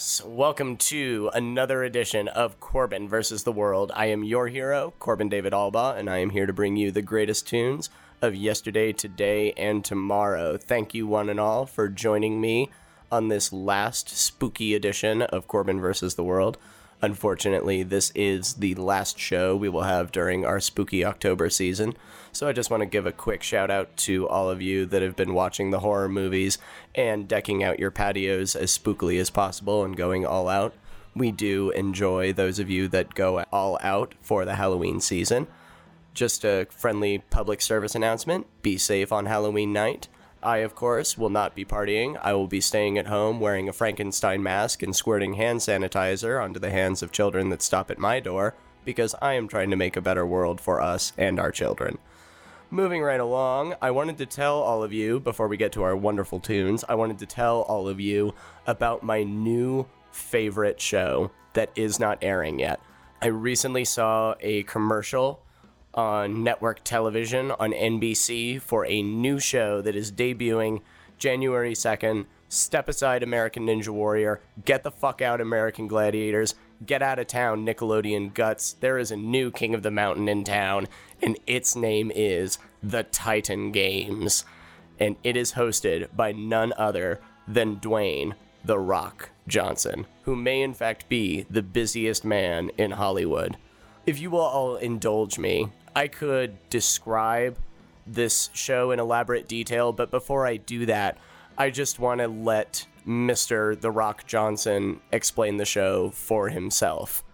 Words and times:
Yes. 0.00 0.22
Welcome 0.24 0.78
to 0.78 1.30
another 1.34 1.84
edition 1.84 2.26
of 2.28 2.58
Corbin 2.58 3.06
versus 3.06 3.44
the 3.44 3.52
World. 3.52 3.92
I 3.94 4.06
am 4.06 4.24
your 4.24 4.48
hero, 4.48 4.94
Corbin 4.98 5.28
David 5.28 5.52
Alba, 5.52 5.94
and 5.98 6.08
I 6.08 6.18
am 6.18 6.30
here 6.30 6.46
to 6.46 6.54
bring 6.54 6.76
you 6.76 6.90
the 6.90 7.02
greatest 7.02 7.46
tunes 7.46 7.90
of 8.22 8.34
yesterday, 8.34 8.94
today, 8.94 9.52
and 9.58 9.84
tomorrow. 9.84 10.56
Thank 10.56 10.94
you, 10.94 11.06
one 11.06 11.28
and 11.28 11.38
all, 11.38 11.66
for 11.66 11.90
joining 11.90 12.40
me 12.40 12.70
on 13.12 13.28
this 13.28 13.52
last 13.52 14.08
spooky 14.08 14.74
edition 14.74 15.20
of 15.20 15.46
Corbin 15.46 15.78
versus 15.78 16.14
the 16.14 16.24
World. 16.24 16.56
Unfortunately, 17.02 17.82
this 17.82 18.12
is 18.14 18.54
the 18.54 18.74
last 18.74 19.18
show 19.18 19.56
we 19.56 19.70
will 19.70 19.82
have 19.82 20.12
during 20.12 20.44
our 20.44 20.60
spooky 20.60 21.04
October 21.04 21.48
season. 21.48 21.96
So 22.30 22.46
I 22.46 22.52
just 22.52 22.70
want 22.70 22.82
to 22.82 22.86
give 22.86 23.06
a 23.06 23.12
quick 23.12 23.42
shout 23.42 23.70
out 23.70 23.96
to 23.98 24.28
all 24.28 24.50
of 24.50 24.60
you 24.60 24.84
that 24.86 25.02
have 25.02 25.16
been 25.16 25.32
watching 25.32 25.70
the 25.70 25.80
horror 25.80 26.08
movies 26.08 26.58
and 26.94 27.26
decking 27.26 27.64
out 27.64 27.78
your 27.78 27.90
patios 27.90 28.54
as 28.54 28.76
spookily 28.76 29.18
as 29.18 29.30
possible 29.30 29.82
and 29.82 29.96
going 29.96 30.26
all 30.26 30.48
out. 30.48 30.74
We 31.14 31.32
do 31.32 31.70
enjoy 31.70 32.32
those 32.32 32.58
of 32.58 32.68
you 32.70 32.86
that 32.88 33.14
go 33.14 33.42
all 33.50 33.78
out 33.80 34.14
for 34.20 34.44
the 34.44 34.54
Halloween 34.56 35.00
season. 35.00 35.46
Just 36.12 36.44
a 36.44 36.66
friendly 36.70 37.18
public 37.30 37.62
service 37.62 37.94
announcement 37.94 38.46
be 38.62 38.76
safe 38.76 39.10
on 39.10 39.26
Halloween 39.26 39.72
night. 39.72 40.08
I, 40.42 40.58
of 40.58 40.74
course, 40.74 41.18
will 41.18 41.28
not 41.28 41.54
be 41.54 41.66
partying. 41.66 42.18
I 42.22 42.32
will 42.32 42.46
be 42.46 42.62
staying 42.62 42.96
at 42.96 43.08
home 43.08 43.40
wearing 43.40 43.68
a 43.68 43.74
Frankenstein 43.74 44.42
mask 44.42 44.82
and 44.82 44.96
squirting 44.96 45.34
hand 45.34 45.60
sanitizer 45.60 46.42
onto 46.42 46.58
the 46.58 46.70
hands 46.70 47.02
of 47.02 47.12
children 47.12 47.50
that 47.50 47.60
stop 47.60 47.90
at 47.90 47.98
my 47.98 48.20
door 48.20 48.54
because 48.84 49.14
I 49.20 49.34
am 49.34 49.48
trying 49.48 49.68
to 49.70 49.76
make 49.76 49.96
a 49.96 50.00
better 50.00 50.24
world 50.24 50.60
for 50.60 50.80
us 50.80 51.12
and 51.18 51.38
our 51.38 51.52
children. 51.52 51.98
Moving 52.70 53.02
right 53.02 53.20
along, 53.20 53.74
I 53.82 53.90
wanted 53.90 54.16
to 54.18 54.26
tell 54.26 54.60
all 54.60 54.82
of 54.82 54.92
you, 54.92 55.20
before 55.20 55.48
we 55.48 55.56
get 55.56 55.72
to 55.72 55.82
our 55.82 55.96
wonderful 55.96 56.40
tunes, 56.40 56.84
I 56.88 56.94
wanted 56.94 57.18
to 57.18 57.26
tell 57.26 57.62
all 57.62 57.88
of 57.88 58.00
you 58.00 58.32
about 58.66 59.02
my 59.02 59.24
new 59.24 59.86
favorite 60.12 60.80
show 60.80 61.32
that 61.52 61.70
is 61.74 61.98
not 61.98 62.18
airing 62.22 62.60
yet. 62.60 62.80
I 63.20 63.26
recently 63.26 63.84
saw 63.84 64.36
a 64.40 64.62
commercial 64.62 65.42
on 65.94 66.42
network 66.44 66.82
television 66.84 67.50
on 67.52 67.72
NBC 67.72 68.60
for 68.60 68.86
a 68.86 69.02
new 69.02 69.38
show 69.38 69.80
that 69.82 69.96
is 69.96 70.12
debuting 70.12 70.80
January 71.18 71.74
2nd. 71.74 72.26
Step 72.48 72.88
aside, 72.88 73.22
American 73.22 73.66
Ninja 73.66 73.90
Warrior. 73.90 74.40
Get 74.64 74.82
the 74.82 74.90
fuck 74.90 75.22
out, 75.22 75.40
American 75.40 75.86
Gladiators. 75.86 76.54
Get 76.84 77.02
out 77.02 77.18
of 77.18 77.26
town, 77.26 77.64
Nickelodeon 77.64 78.34
Guts. 78.34 78.72
There 78.72 78.98
is 78.98 79.10
a 79.10 79.16
new 79.16 79.50
King 79.50 79.74
of 79.74 79.82
the 79.82 79.90
Mountain 79.90 80.28
in 80.28 80.44
town, 80.44 80.88
and 81.22 81.38
its 81.46 81.76
name 81.76 82.10
is 82.14 82.58
The 82.82 83.04
Titan 83.04 83.70
Games. 83.70 84.44
And 84.98 85.16
it 85.22 85.36
is 85.36 85.52
hosted 85.52 86.08
by 86.16 86.32
none 86.32 86.72
other 86.76 87.20
than 87.46 87.76
Dwayne 87.76 88.32
The 88.64 88.78
Rock 88.78 89.30
Johnson, 89.46 90.06
who 90.22 90.34
may 90.34 90.62
in 90.62 90.74
fact 90.74 91.08
be 91.08 91.46
the 91.50 91.62
busiest 91.62 92.24
man 92.24 92.70
in 92.78 92.92
Hollywood. 92.92 93.56
If 94.06 94.18
you 94.18 94.30
will 94.30 94.40
all 94.40 94.76
indulge 94.76 95.38
me, 95.38 95.68
I 95.94 96.06
could 96.06 96.56
describe 96.70 97.56
this 98.06 98.50
show 98.52 98.92
in 98.92 99.00
elaborate 99.00 99.48
detail, 99.48 99.92
but 99.92 100.10
before 100.10 100.46
I 100.46 100.56
do 100.56 100.86
that, 100.86 101.18
I 101.58 101.70
just 101.70 101.98
want 101.98 102.20
to 102.20 102.28
let 102.28 102.86
Mr. 103.06 103.78
The 103.78 103.90
Rock 103.90 104.26
Johnson 104.26 105.00
explain 105.10 105.56
the 105.56 105.64
show 105.64 106.10
for 106.10 106.48
himself. 106.48 107.24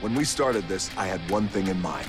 When 0.00 0.14
we 0.14 0.24
started 0.24 0.66
this, 0.68 0.90
I 0.96 1.06
had 1.06 1.20
one 1.30 1.48
thing 1.48 1.68
in 1.68 1.80
mind 1.80 2.08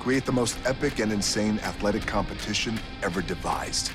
create 0.00 0.26
the 0.26 0.32
most 0.32 0.58
epic 0.66 0.98
and 0.98 1.10
insane 1.10 1.58
athletic 1.60 2.04
competition 2.04 2.78
ever 3.02 3.22
devised. 3.22 3.90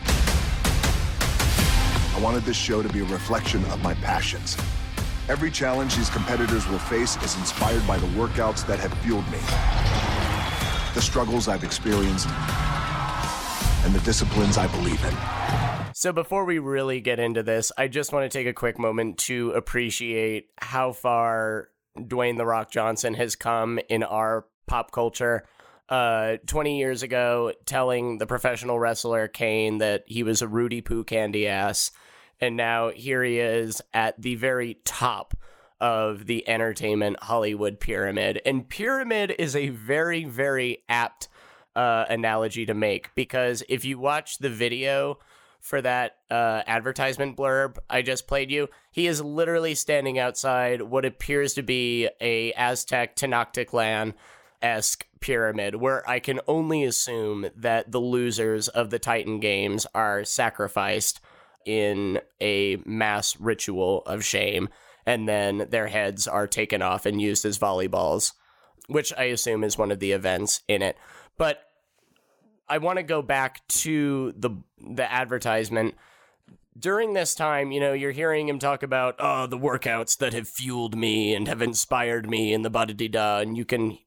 I 2.15 2.19
wanted 2.19 2.43
this 2.45 2.57
show 2.57 2.81
to 2.81 2.89
be 2.89 3.01
a 3.01 3.05
reflection 3.05 3.63
of 3.65 3.83
my 3.83 3.93
passions. 3.93 4.57
Every 5.29 5.51
challenge 5.51 5.95
these 5.95 6.09
competitors 6.09 6.67
will 6.67 6.79
face 6.79 7.15
is 7.21 7.37
inspired 7.37 7.85
by 7.85 7.97
the 7.97 8.07
workouts 8.07 8.65
that 8.65 8.79
have 8.79 8.91
fueled 9.03 9.29
me, 9.31 9.37
the 10.93 11.01
struggles 11.01 11.47
I've 11.47 11.63
experienced, 11.63 12.27
and 13.85 13.93
the 13.93 14.01
disciplines 14.03 14.57
I 14.57 14.67
believe 14.67 15.03
in. 15.05 15.15
So, 15.93 16.13
before 16.13 16.45
we 16.45 16.59
really 16.59 17.01
get 17.01 17.19
into 17.19 17.43
this, 17.43 17.71
I 17.77 17.87
just 17.87 18.13
want 18.13 18.29
to 18.29 18.37
take 18.37 18.47
a 18.47 18.53
quick 18.53 18.79
moment 18.79 19.17
to 19.19 19.51
appreciate 19.51 20.49
how 20.57 20.93
far 20.93 21.69
Dwayne 21.97 22.37
The 22.37 22.45
Rock 22.45 22.71
Johnson 22.71 23.13
has 23.15 23.35
come 23.35 23.79
in 23.89 24.03
our 24.03 24.45
pop 24.67 24.91
culture. 24.91 25.45
Uh, 25.89 26.37
20 26.45 26.77
years 26.77 27.01
ago, 27.01 27.51
telling 27.65 28.19
the 28.19 28.27
professional 28.27 28.79
wrestler 28.79 29.27
Kane 29.27 29.79
that 29.79 30.03
he 30.05 30.21
was 30.21 30.41
a 30.41 30.47
Rudy 30.47 30.81
Poo 30.81 31.03
candy 31.03 31.47
ass. 31.47 31.91
And 32.39 32.55
now 32.55 32.89
here 32.89 33.23
he 33.23 33.39
is 33.39 33.81
at 33.93 34.21
the 34.21 34.35
very 34.35 34.77
top 34.85 35.35
of 35.79 36.25
the 36.25 36.47
entertainment 36.47 37.17
Hollywood 37.23 37.79
pyramid. 37.79 38.41
And 38.45 38.67
pyramid 38.67 39.35
is 39.39 39.55
a 39.55 39.69
very, 39.69 40.23
very 40.25 40.83
apt 40.89 41.27
uh, 41.75 42.05
analogy 42.09 42.65
to 42.65 42.73
make 42.73 43.13
because 43.15 43.63
if 43.69 43.85
you 43.85 43.99
watch 43.99 44.39
the 44.39 44.49
video 44.49 45.19
for 45.59 45.81
that 45.81 46.17
uh, 46.31 46.63
advertisement 46.67 47.37
blurb 47.37 47.77
I 47.89 48.01
just 48.01 48.27
played 48.27 48.51
you, 48.51 48.69
he 48.91 49.07
is 49.07 49.21
literally 49.21 49.75
standing 49.75 50.17
outside 50.17 50.81
what 50.81 51.05
appears 51.05 51.53
to 51.55 51.63
be 51.63 52.09
a 52.21 52.53
Aztec 52.53 53.15
Tenochtitlan 53.15 54.13
esque 54.61 55.05
pyramid, 55.19 55.75
where 55.75 56.07
I 56.09 56.19
can 56.19 56.39
only 56.47 56.83
assume 56.83 57.49
that 57.55 57.91
the 57.91 58.01
losers 58.01 58.67
of 58.67 58.89
the 58.89 58.99
Titan 58.99 59.39
Games 59.39 59.85
are 59.93 60.23
sacrificed 60.23 61.21
in 61.65 62.19
a 62.41 62.77
mass 62.85 63.39
ritual 63.39 64.01
of 64.05 64.23
shame, 64.23 64.69
and 65.09 65.27
then 65.27 65.65
their 65.71 65.87
heads 65.87 66.27
are 66.27 66.45
taken 66.45 66.83
off 66.83 67.07
and 67.07 67.19
used 67.19 67.43
as 67.43 67.57
volleyballs, 67.57 68.33
which 68.87 69.11
I 69.17 69.23
assume 69.23 69.63
is 69.63 69.75
one 69.75 69.89
of 69.89 69.99
the 69.99 70.11
events 70.11 70.61
in 70.67 70.83
it. 70.83 70.97
But 71.35 71.63
I 72.67 72.77
want 72.77 72.97
to 72.97 73.03
go 73.03 73.23
back 73.23 73.67
to 73.69 74.35
the 74.37 74.51
the 74.77 75.11
advertisement. 75.11 75.95
During 76.77 77.13
this 77.13 77.33
time, 77.33 77.71
you 77.71 77.79
know, 77.79 77.93
you're 77.93 78.11
hearing 78.11 78.47
him 78.47 78.59
talk 78.59 78.83
about 78.83 79.15
oh 79.17 79.47
the 79.47 79.57
workouts 79.57 80.15
that 80.19 80.33
have 80.33 80.47
fueled 80.47 80.95
me 80.95 81.33
and 81.33 81.47
have 81.47 81.63
inspired 81.63 82.29
me 82.29 82.53
and 82.53 82.63
the 82.63 82.69
ba 82.69 82.85
da 82.85 83.07
da, 83.07 83.39
and 83.39 83.57
you 83.57 83.65
can 83.65 83.97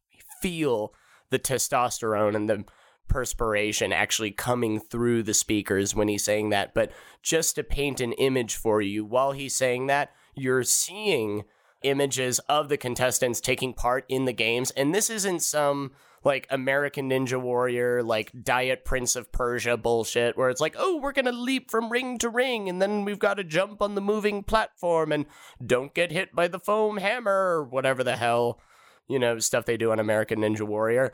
feel 0.41 0.95
the 1.31 1.39
testosterone 1.41 2.37
and 2.37 2.49
the 2.49 2.65
perspiration 3.09 3.93
actually 3.93 4.31
coming 4.31 4.79
through 4.79 5.25
the 5.25 5.35
speakers 5.35 5.97
when 5.97 6.07
he's 6.07 6.25
saying 6.25 6.51
that. 6.51 6.75
But 6.75 6.93
just 7.25 7.57
to 7.57 7.65
paint 7.65 8.01
an 8.01 8.13
image 8.13 8.55
for 8.55 8.81
you, 8.81 9.05
while 9.05 9.33
he's 9.33 9.57
saying 9.57 9.89
that, 9.89 10.13
you're 10.35 10.65
seeing 10.65 11.45
images 11.83 12.39
of 12.49 12.69
the 12.69 12.77
contestants 12.77 13.41
taking 13.41 13.75
part 13.75 14.05
in 14.09 14.25
the 14.25 14.33
games. 14.33 14.71
And 14.73 14.95
this 14.95 15.11
isn't 15.11 15.41
some 15.41 15.93
like 16.25 16.47
American 16.51 17.11
Ninja 17.11 17.41
Warrior, 17.41 18.03
like 18.03 18.31
Diet 18.45 18.85
Prince 18.85 19.17
of 19.17 19.33
Persia 19.33 19.77
bullshit, 19.77 20.37
where 20.37 20.51
it's 20.51 20.61
like, 20.61 20.77
oh, 20.79 21.01
we're 21.01 21.13
gonna 21.13 21.33
leap 21.33 21.71
from 21.71 21.91
ring 21.91 22.17
to 22.19 22.29
ring, 22.29 22.69
and 22.69 22.81
then 22.81 23.05
we've 23.05 23.19
got 23.19 23.35
to 23.35 23.45
jump 23.45 23.83
on 23.83 23.95
the 23.95 24.01
moving 24.01 24.45
platform 24.45 25.11
and 25.11 25.27
don't 25.65 25.95
get 25.95 26.13
hit 26.13 26.35
by 26.35 26.47
the 26.47 26.61
foam 26.61 26.99
hammer 26.99 27.33
or 27.33 27.65
whatever 27.65 28.05
the 28.05 28.17
hell, 28.17 28.61
you 29.09 29.19
know, 29.19 29.39
stuff 29.39 29.65
they 29.65 29.77
do 29.77 29.91
on 29.91 29.99
American 29.99 30.41
Ninja 30.41 30.63
Warrior. 30.63 31.13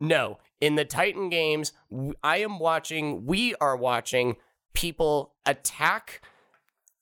No, 0.00 0.38
in 0.60 0.74
the 0.74 0.84
Titan 0.84 1.28
games, 1.28 1.72
I 2.22 2.38
am 2.38 2.58
watching, 2.58 3.26
we 3.26 3.54
are 3.60 3.76
watching 3.76 4.36
people 4.72 5.34
attack 5.44 6.22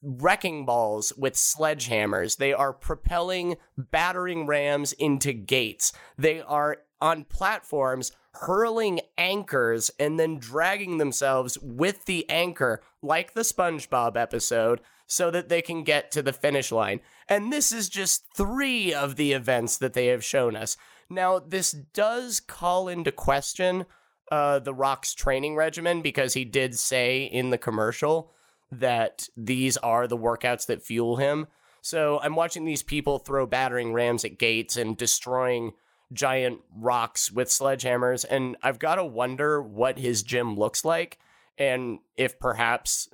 wrecking 0.03 0.65
balls 0.65 1.13
with 1.17 1.35
sledgehammers. 1.35 2.37
They 2.37 2.53
are 2.53 2.73
propelling 2.73 3.57
battering 3.77 4.47
rams 4.47 4.93
into 4.93 5.33
gates. 5.33 5.93
They 6.17 6.41
are 6.41 6.79
on 7.01 7.25
platforms 7.25 8.13
hurling 8.33 9.01
anchors 9.17 9.91
and 9.99 10.19
then 10.19 10.39
dragging 10.39 10.99
themselves 10.99 11.59
with 11.61 12.05
the 12.05 12.29
anchor, 12.31 12.81
like 13.03 13.35
the 13.35 13.41
SpongeBob 13.43 14.17
episode, 14.17 14.81
so 15.07 15.31
that 15.31 15.49
they 15.49 15.63
can 15.63 15.83
get 15.83 16.11
to 16.13 16.23
the 16.23 16.33
finish 16.33 16.71
line. 16.71 17.01
And 17.29 17.53
this 17.53 17.73
is 17.73 17.89
just 17.89 18.27
three 18.37 18.93
of 18.93 19.17
the 19.17 19.33
events 19.33 19.79
that 19.79 19.95
they 19.95 20.07
have 20.07 20.25
shown 20.25 20.55
us. 20.55 20.77
Now, 21.11 21.39
this 21.39 21.73
does 21.73 22.41
call 22.41 22.89
into 22.89 23.11
question 23.11 23.87
uh, 24.31 24.59
The 24.59 24.75
Rock's 24.75 25.15
training 25.15 25.57
regimen 25.57 26.03
because 26.03 26.35
he 26.35 26.45
did 26.45 26.79
say 26.79 27.25
in 27.25 27.51
the 27.51 27.59
commercial 27.59 28.33
that 28.71 29.29
these 29.37 29.77
are 29.79 30.07
the 30.07 30.17
workouts 30.17 30.67
that 30.67 30.83
fuel 30.83 31.17
him. 31.17 31.47
So 31.81 32.21
I'm 32.23 32.35
watching 32.35 32.65
these 32.65 32.83
people 32.83 33.19
throw 33.19 33.47
battering 33.47 33.93
rams 33.93 34.25
at 34.25 34.39
gates 34.39 34.77
and 34.77 34.97
destroying 34.97 35.73
giant 36.13 36.61
rocks 36.75 37.31
with 37.31 37.49
sledgehammers, 37.49 38.25
and 38.29 38.57
I've 38.63 38.79
got 38.79 38.97
to 38.97 39.05
wonder 39.05 39.63
what 39.63 39.99
his 39.99 40.23
gym 40.23 40.57
looks 40.57 40.85
like 40.85 41.19
and 41.59 41.99
if 42.17 42.39
perhaps 42.39 43.09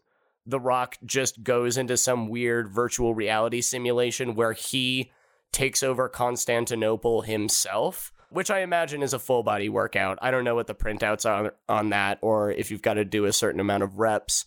The 0.46 0.60
Rock 0.60 0.98
just 1.04 1.42
goes 1.42 1.76
into 1.76 1.96
some 1.96 2.28
weird 2.28 2.68
virtual 2.68 3.14
reality 3.14 3.60
simulation 3.60 4.34
where 4.34 4.52
he 4.52 5.10
takes 5.52 5.82
over 5.82 6.08
Constantinople 6.08 7.22
himself, 7.22 8.12
which 8.28 8.50
I 8.50 8.60
imagine 8.60 9.02
is 9.02 9.14
a 9.14 9.18
full 9.18 9.42
body 9.42 9.68
workout. 9.68 10.18
I 10.20 10.30
don't 10.30 10.44
know 10.44 10.54
what 10.54 10.66
the 10.66 10.74
printouts 10.74 11.24
are 11.24 11.54
on 11.68 11.90
that, 11.90 12.18
or 12.20 12.50
if 12.50 12.70
you've 12.70 12.82
got 12.82 12.94
to 12.94 13.04
do 13.04 13.24
a 13.24 13.32
certain 13.32 13.60
amount 13.60 13.82
of 13.82 13.98
reps. 13.98 14.44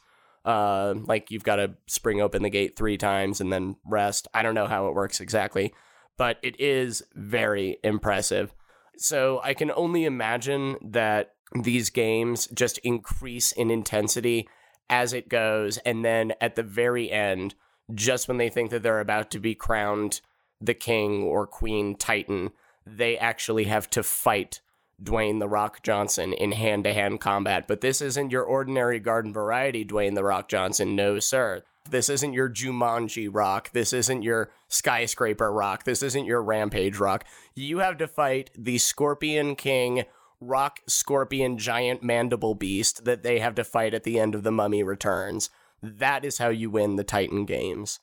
Uh, 0.48 0.96
like 1.06 1.30
you've 1.30 1.44
got 1.44 1.58
to 1.58 1.74
spring 1.88 2.22
open 2.22 2.42
the 2.42 2.50
gate 2.50 2.78
three 2.78 2.96
times 2.96 3.42
and 3.42 3.52
then 3.52 3.76
rest. 3.86 4.30
I 4.34 4.44
don't 4.44 4.56
know 4.56 4.66
how 4.66 4.88
it 4.88 4.94
works 4.94 5.20
exactly, 5.20 5.74
but 6.18 6.38
it 6.42 6.58
is 6.58 7.04
very 7.14 7.80
impressive. 7.84 8.54
So 8.98 9.42
I 9.44 9.54
can 9.54 9.72
only 9.72 10.06
imagine 10.06 10.78
that 10.82 11.34
these 11.54 11.90
games 11.90 12.48
just 12.48 12.78
increase 12.78 13.52
in 13.52 13.70
intensity 13.70 14.48
as 14.90 15.12
it 15.12 15.28
goes. 15.28 15.80
And 15.80 16.06
then 16.06 16.32
at 16.40 16.56
the 16.56 16.64
very 16.64 17.12
end, 17.12 17.56
just 17.94 18.30
when 18.30 18.38
they 18.38 18.50
think 18.50 18.70
that 18.70 18.84
they're 18.84 19.02
about 19.02 19.30
to 19.32 19.40
be 19.40 19.54
crowned 19.54 20.22
the 20.62 20.74
king 20.74 21.24
or 21.24 21.46
queen 21.46 21.96
titan, 21.96 22.52
they 22.86 23.18
actually 23.18 23.66
have 23.66 23.90
to 23.90 24.02
fight 24.02 24.62
Dwayne 25.02 25.40
The 25.40 25.48
Rock 25.48 25.84
Johnson 25.84 26.34
in 26.34 26.54
hand 26.54 26.84
to 26.86 26.94
hand 26.94 27.20
combat. 27.20 27.68
But 27.68 27.82
this 27.82 28.02
isn't 28.02 28.32
your 28.32 28.44
ordinary 28.44 29.00
garden 29.00 29.34
variety 29.34 29.86
Dwayne 29.86 30.16
The 30.16 30.24
Rock 30.24 30.50
Johnson. 30.50 30.96
No, 30.96 31.20
sir. 31.20 31.64
This 31.90 32.10
isn't 32.10 32.34
your 32.34 32.50
Jumanji 32.50 33.30
rock. 33.32 33.72
This 33.72 33.94
isn't 33.94 34.24
your 34.24 34.50
skyscraper 34.68 35.52
rock. 35.52 35.84
This 35.84 36.04
isn't 36.04 36.26
your 36.26 36.42
rampage 36.44 36.98
rock. 36.98 37.24
You 37.56 37.80
have 37.80 37.98
to 38.00 38.08
fight 38.08 38.50
the 38.58 38.78
Scorpion 38.78 39.56
King 39.56 40.04
rock 40.40 40.82
scorpion 40.88 41.58
giant 41.58 42.04
mandible 42.04 42.56
beast 42.56 43.06
that 43.06 43.24
they 43.24 43.40
have 43.40 43.56
to 43.56 43.64
fight 43.64 43.94
at 43.94 44.04
the 44.04 44.20
end 44.20 44.36
of 44.36 44.44
the 44.44 44.52
Mummy 44.52 44.84
Returns. 44.84 45.50
That 45.82 46.26
is 46.26 46.38
how 46.38 46.50
you 46.50 46.70
win 46.70 46.96
the 46.96 47.04
Titan 47.04 47.46
games. 47.46 48.00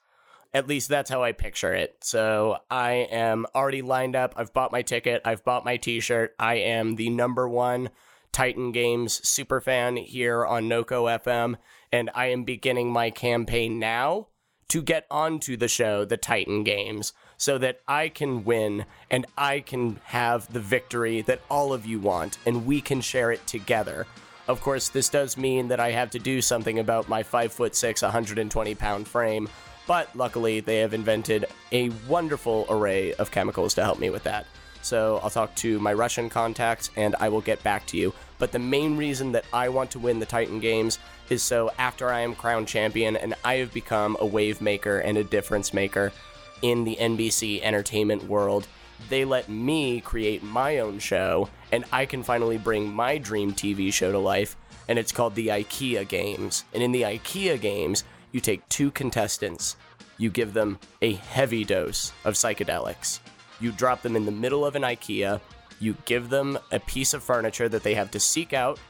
At 0.55 0.69
least 0.69 0.89
that's 0.89 1.11
how 1.11 1.23
I 1.23 1.33
picture 1.33 1.75
it. 1.75 1.97
So 2.01 2.59
I 2.71 3.09
am 3.11 3.45
already 3.55 3.83
lined 3.83 4.15
up. 4.15 4.35
I've 4.37 4.53
bought 4.53 4.71
my 4.71 4.83
ticket. 4.83 5.21
I've 5.25 5.45
bought 5.45 5.65
my 5.65 5.77
t 5.77 5.99
shirt. 5.99 6.35
I 6.39 6.55
am 6.55 6.95
the 6.95 7.11
number 7.11 7.49
one 7.49 7.91
Titan 8.31 8.73
Games 8.73 9.21
superfan 9.21 10.05
here 10.05 10.45
on 10.45 10.69
NOCO 10.69 11.07
FM, 11.23 11.57
and 11.93 12.11
I 12.15 12.27
am 12.27 12.45
beginning 12.45 12.93
my 12.93 13.11
campaign 13.11 13.79
now 13.79 14.29
to 14.69 14.83
get 14.83 15.07
onto 15.11 15.57
the 15.57 15.69
show, 15.69 16.05
the 16.05 16.17
Titan 16.17 16.65
Games, 16.65 17.13
so 17.37 17.59
that 17.59 17.81
I 17.87 18.09
can 18.09 18.45
win 18.45 18.87
and 19.11 19.27
I 19.39 19.61
can 19.61 20.01
have 20.07 20.53
the 20.53 20.61
victory 20.61 21.21
that 21.23 21.43
all 21.49 21.73
of 21.73 21.87
you 21.87 22.01
want, 22.01 22.39
and 22.45 22.67
we 22.67 22.81
can 22.81 23.01
share 23.01 23.31
it 23.31 23.47
together. 23.47 24.07
Of 24.49 24.61
course, 24.61 24.89
this 24.89 25.09
does 25.09 25.37
mean 25.37 25.69
that 25.69 25.81
I 25.81 25.93
have 25.93 26.11
to 26.11 26.19
do 26.19 26.43
something 26.43 26.79
about 26.79 27.09
my 27.09 27.23
5 27.23 27.53
foot 27.53 27.77
6, 27.77 28.03
120 28.03 28.75
pound 28.75 29.07
frame, 29.07 29.49
but 29.87 30.15
luckily 30.17 30.61
they 30.61 30.79
have 30.79 30.95
invented 30.95 31.47
a 31.73 31.91
wonderful 32.09 32.67
array 32.69 33.13
of 33.15 33.31
chemicals 33.31 33.75
to 33.75 33.83
help 33.83 33.99
me 33.99 34.11
with 34.11 34.25
that. 34.25 34.47
So 34.83 35.19
I'll 35.23 35.31
talk 35.31 35.55
to 35.57 35.81
my 35.81 35.95
Russian 35.95 36.29
contacts 36.29 36.91
and 36.97 37.17
I 37.19 37.31
will 37.31 37.41
get 37.41 37.63
back 37.63 37.87
to 37.87 37.97
you. 37.97 38.13
But 38.39 38.53
the 38.53 38.59
main 38.59 38.99
reason 38.99 39.33
that 39.33 39.47
I 39.51 39.71
want 39.71 39.91
to 39.93 39.99
win 39.99 40.21
the 40.21 40.27
Titan 40.27 40.61
Games 40.61 40.99
is 41.31 41.43
so 41.43 41.71
after 41.79 42.11
I 42.11 42.21
am 42.21 42.35
crowned 42.35 42.69
champion 42.69 43.17
and 43.17 43.35
I 43.45 43.55
have 43.55 43.73
become 43.73 44.17
a 44.21 44.27
wave 44.27 44.61
maker 44.61 44.99
and 44.99 45.17
a 45.17 45.25
difference 45.25 45.73
maker 45.73 46.13
in 46.61 46.85
the 46.85 46.97
NBC 46.97 47.63
entertainment 47.63 48.25
world, 48.25 48.69
they 49.09 49.25
let 49.25 49.49
me 49.49 50.03
create 50.03 50.43
my 50.43 50.79
own 50.79 50.99
show 50.99 51.49
and 51.73 51.85
I 51.91 52.05
can 52.05 52.23
finally 52.23 52.59
bring 52.59 52.93
my 52.93 53.17
dream 53.17 53.53
TV 53.53 53.93
show 53.93 54.13
to 54.13 54.19
life. 54.19 54.55
And 54.87 54.99
it's 54.99 55.13
called 55.13 55.35
the 55.35 55.49
IKEA 55.49 56.07
Games. 56.07 56.65
And 56.75 56.83
in 56.83 56.93
the 56.93 57.03
IKEA 57.03 57.59
Games, 57.59 58.05
you 58.35 58.41
take 58.41 58.69
two 58.69 58.91
contestants, 58.91 59.77
you 60.19 60.29
give 60.29 60.55
them 60.55 60.77
a 61.03 61.13
heavy 61.13 61.65
dose 61.65 62.13
of 62.25 62.35
psychedelics. 62.35 63.21
You 63.61 63.71
drop 63.71 64.03
them 64.03 64.17
in 64.17 64.27
the 64.27 64.33
middle 64.33 64.67
of 64.67 64.75
an 64.75 64.83
IKEA, 64.83 65.41
you 65.79 65.97
give 66.05 66.31
them 66.31 66.59
a 66.73 66.81
piece 66.81 67.15
of 67.15 67.23
furniture 67.23 67.69
that 67.69 67.85
they 67.85 67.95
have 67.95 68.11
to 68.11 68.19
seek 68.19 68.53
out, 68.53 68.81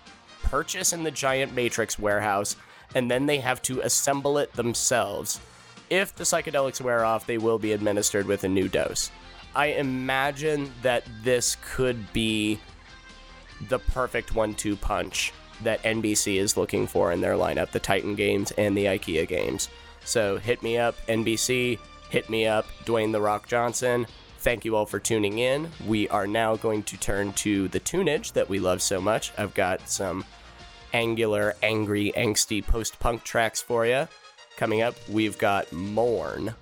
purchase 0.42 0.94
in 0.94 1.02
the 1.02 1.10
giant 1.10 1.54
Matrix 1.54 1.98
warehouse, 1.98 2.56
and 2.94 3.10
then 3.10 3.26
they 3.26 3.36
have 3.36 3.60
to 3.62 3.80
assemble 3.80 4.38
it 4.38 4.50
themselves. 4.54 5.38
If 5.90 6.14
the 6.14 6.24
psychedelics 6.24 6.80
wear 6.80 7.04
off, 7.04 7.26
they 7.26 7.36
will 7.36 7.58
be 7.58 7.72
administered 7.72 8.26
with 8.26 8.44
a 8.44 8.48
new 8.48 8.68
dose. 8.68 9.10
I 9.54 9.66
imagine 9.66 10.72
that 10.80 11.04
this 11.22 11.58
could 11.74 12.14
be 12.14 12.58
the 13.68 13.78
perfect 13.78 14.34
one 14.34 14.54
two 14.54 14.74
punch 14.74 15.34
that 15.64 15.82
NBC 15.82 16.36
is 16.36 16.56
looking 16.56 16.86
for 16.86 17.12
in 17.12 17.20
their 17.20 17.34
lineup 17.34 17.70
the 17.70 17.80
Titan 17.80 18.14
games 18.14 18.52
and 18.52 18.76
the 18.76 18.84
IKEA 18.86 19.26
games. 19.26 19.68
So 20.04 20.36
hit 20.36 20.62
me 20.62 20.78
up, 20.78 20.94
NBC, 21.08 21.78
hit 22.10 22.30
me 22.30 22.46
up, 22.46 22.66
Dwayne 22.84 23.12
The 23.12 23.20
Rock 23.20 23.48
Johnson. 23.48 24.06
Thank 24.38 24.64
you 24.64 24.76
all 24.76 24.86
for 24.86 24.98
tuning 24.98 25.38
in. 25.38 25.70
We 25.86 26.08
are 26.10 26.26
now 26.26 26.56
going 26.56 26.82
to 26.84 26.98
turn 26.98 27.32
to 27.34 27.68
the 27.68 27.80
tunage 27.80 28.32
that 28.34 28.48
we 28.48 28.58
love 28.60 28.82
so 28.82 29.00
much. 29.00 29.32
I've 29.38 29.54
got 29.54 29.88
some 29.88 30.24
angular, 30.92 31.54
angry, 31.62 32.12
angsty 32.16 32.64
post 32.64 33.00
punk 33.00 33.24
tracks 33.24 33.62
for 33.62 33.86
you. 33.86 34.06
Coming 34.56 34.82
up, 34.82 34.94
we've 35.08 35.38
got 35.38 35.72
Mourn. 35.72 36.54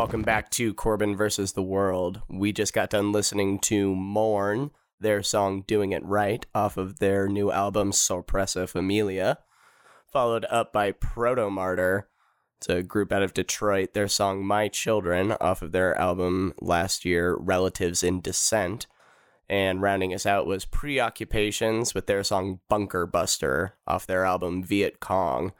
Welcome 0.00 0.22
back 0.22 0.48
to 0.52 0.72
Corbin 0.72 1.14
versus 1.14 1.52
the 1.52 1.62
World. 1.62 2.22
We 2.26 2.54
just 2.54 2.72
got 2.72 2.88
done 2.88 3.12
listening 3.12 3.58
to 3.58 3.94
Mourn, 3.94 4.70
their 4.98 5.22
song 5.22 5.62
Doing 5.66 5.92
It 5.92 6.02
Right, 6.02 6.46
off 6.54 6.78
of 6.78 7.00
their 7.00 7.28
new 7.28 7.52
album 7.52 7.92
Sorpresa 7.92 8.66
Familia, 8.66 9.40
followed 10.10 10.46
up 10.48 10.72
by 10.72 10.92
Protomartyr. 10.92 12.04
It's 12.56 12.70
a 12.70 12.82
group 12.82 13.12
out 13.12 13.22
of 13.22 13.34
Detroit, 13.34 13.92
their 13.92 14.08
song 14.08 14.42
My 14.42 14.68
Children, 14.68 15.32
off 15.32 15.60
of 15.60 15.72
their 15.72 15.94
album 16.00 16.54
last 16.62 17.04
year, 17.04 17.36
Relatives 17.36 18.02
in 18.02 18.22
Descent. 18.22 18.86
And 19.50 19.82
rounding 19.82 20.14
us 20.14 20.24
out 20.24 20.46
was 20.46 20.64
Preoccupations 20.64 21.94
with 21.94 22.06
their 22.06 22.24
song 22.24 22.60
Bunker 22.70 23.04
Buster 23.04 23.76
off 23.86 24.06
their 24.06 24.24
album 24.24 24.64
Viet 24.64 24.98
Cong. 24.98 25.52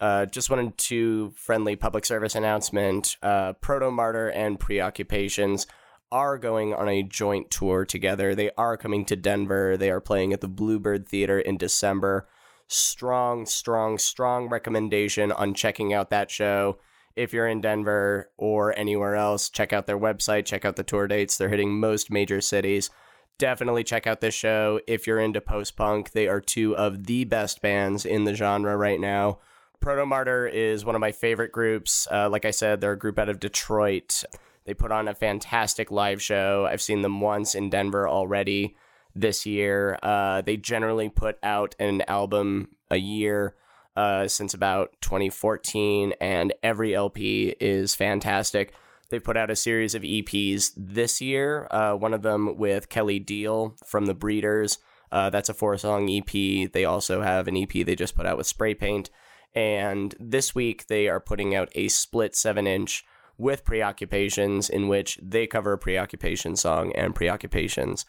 Uh, 0.00 0.26
just 0.26 0.50
wanted 0.50 0.76
to 0.78 1.30
friendly 1.30 1.74
public 1.74 2.04
service 2.04 2.34
announcement. 2.34 3.16
Uh, 3.22 3.52
Protomartyr 3.54 4.30
and 4.34 4.60
Preoccupations 4.60 5.66
are 6.10 6.38
going 6.38 6.72
on 6.72 6.88
a 6.88 7.02
joint 7.02 7.50
tour 7.50 7.84
together. 7.84 8.34
They 8.34 8.50
are 8.56 8.76
coming 8.76 9.04
to 9.06 9.16
Denver. 9.16 9.76
They 9.76 9.90
are 9.90 10.00
playing 10.00 10.32
at 10.32 10.40
the 10.40 10.48
Bluebird 10.48 11.08
Theater 11.08 11.38
in 11.38 11.56
December. 11.56 12.28
Strong, 12.68 13.46
strong, 13.46 13.98
strong 13.98 14.48
recommendation 14.48 15.32
on 15.32 15.54
checking 15.54 15.92
out 15.92 16.10
that 16.10 16.30
show. 16.30 16.78
If 17.16 17.32
you're 17.32 17.48
in 17.48 17.60
Denver 17.60 18.30
or 18.36 18.78
anywhere 18.78 19.16
else, 19.16 19.50
check 19.50 19.72
out 19.72 19.86
their 19.86 19.98
website, 19.98 20.46
check 20.46 20.64
out 20.64 20.76
the 20.76 20.84
tour 20.84 21.08
dates. 21.08 21.36
They're 21.36 21.48
hitting 21.48 21.78
most 21.78 22.10
major 22.10 22.40
cities. 22.40 22.90
Definitely 23.38 23.84
check 23.84 24.06
out 24.06 24.20
this 24.20 24.34
show. 24.34 24.80
If 24.86 25.06
you're 25.06 25.18
into 25.18 25.40
post 25.40 25.76
punk, 25.76 26.12
they 26.12 26.28
are 26.28 26.40
two 26.40 26.76
of 26.76 27.06
the 27.06 27.24
best 27.24 27.60
bands 27.60 28.06
in 28.06 28.24
the 28.24 28.34
genre 28.34 28.76
right 28.76 29.00
now. 29.00 29.38
Protomartyr 29.80 30.50
is 30.52 30.84
one 30.84 30.94
of 30.94 31.00
my 31.00 31.12
favorite 31.12 31.52
groups. 31.52 32.08
Uh, 32.10 32.28
like 32.28 32.44
I 32.44 32.50
said, 32.50 32.80
they're 32.80 32.92
a 32.92 32.98
group 32.98 33.18
out 33.18 33.28
of 33.28 33.40
Detroit. 33.40 34.24
They 34.64 34.74
put 34.74 34.92
on 34.92 35.08
a 35.08 35.14
fantastic 35.14 35.90
live 35.90 36.20
show. 36.20 36.68
I've 36.70 36.82
seen 36.82 37.02
them 37.02 37.20
once 37.20 37.54
in 37.54 37.70
Denver 37.70 38.08
already 38.08 38.76
this 39.14 39.46
year. 39.46 39.98
Uh, 40.02 40.42
they 40.42 40.56
generally 40.56 41.08
put 41.08 41.38
out 41.42 41.74
an 41.78 42.02
album 42.08 42.68
a 42.90 42.96
year 42.96 43.54
uh, 43.96 44.28
since 44.28 44.54
about 44.54 44.92
2014, 45.00 46.14
and 46.20 46.52
every 46.62 46.94
LP 46.94 47.56
is 47.60 47.94
fantastic. 47.94 48.72
They 49.10 49.18
put 49.18 49.36
out 49.36 49.50
a 49.50 49.56
series 49.56 49.94
of 49.94 50.02
EPs 50.02 50.72
this 50.76 51.20
year, 51.20 51.66
uh, 51.70 51.94
one 51.94 52.12
of 52.12 52.22
them 52.22 52.56
with 52.58 52.88
Kelley 52.90 53.18
Deal 53.18 53.74
from 53.84 54.06
The 54.06 54.14
Breeders. 54.14 54.78
Uh, 55.10 55.30
that's 55.30 55.48
a 55.48 55.54
four 55.54 55.78
song 55.78 56.10
EP. 56.10 56.70
They 56.70 56.84
also 56.84 57.22
have 57.22 57.48
an 57.48 57.56
EP 57.56 57.72
they 57.72 57.96
just 57.96 58.14
put 58.14 58.26
out 58.26 58.36
with 58.36 58.46
Spray 58.46 58.74
Paint. 58.74 59.08
And 59.54 60.14
this 60.20 60.54
week 60.54 60.86
they 60.86 61.08
are 61.08 61.20
putting 61.20 61.54
out 61.54 61.68
a 61.74 61.88
split 61.88 62.36
seven 62.36 62.66
inch 62.66 63.04
with 63.36 63.64
Preoccupations, 63.64 64.68
in 64.68 64.88
which 64.88 65.18
they 65.22 65.46
cover 65.46 65.72
a 65.72 65.78
Preoccupation 65.78 66.56
song 66.56 66.92
and 66.92 67.14
Preoccupations 67.14 68.04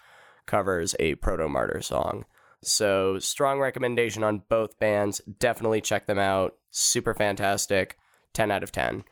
covers 0.46 0.96
a 1.00 1.16
Protomartyr 1.16 1.84
song. 1.84 2.26
So, 2.62 3.20
strong 3.20 3.60
recommendation 3.60 4.24
on 4.24 4.44
both 4.50 4.80
bands. 4.80 5.22
Definitely 5.40 5.82
check 5.82 6.08
them 6.08 6.20
out. 6.20 6.56
Super 6.72 7.14
fantastic. 7.14 7.98
10 8.34 8.52
out 8.52 8.64
of 8.64 8.72
10. 8.72 9.04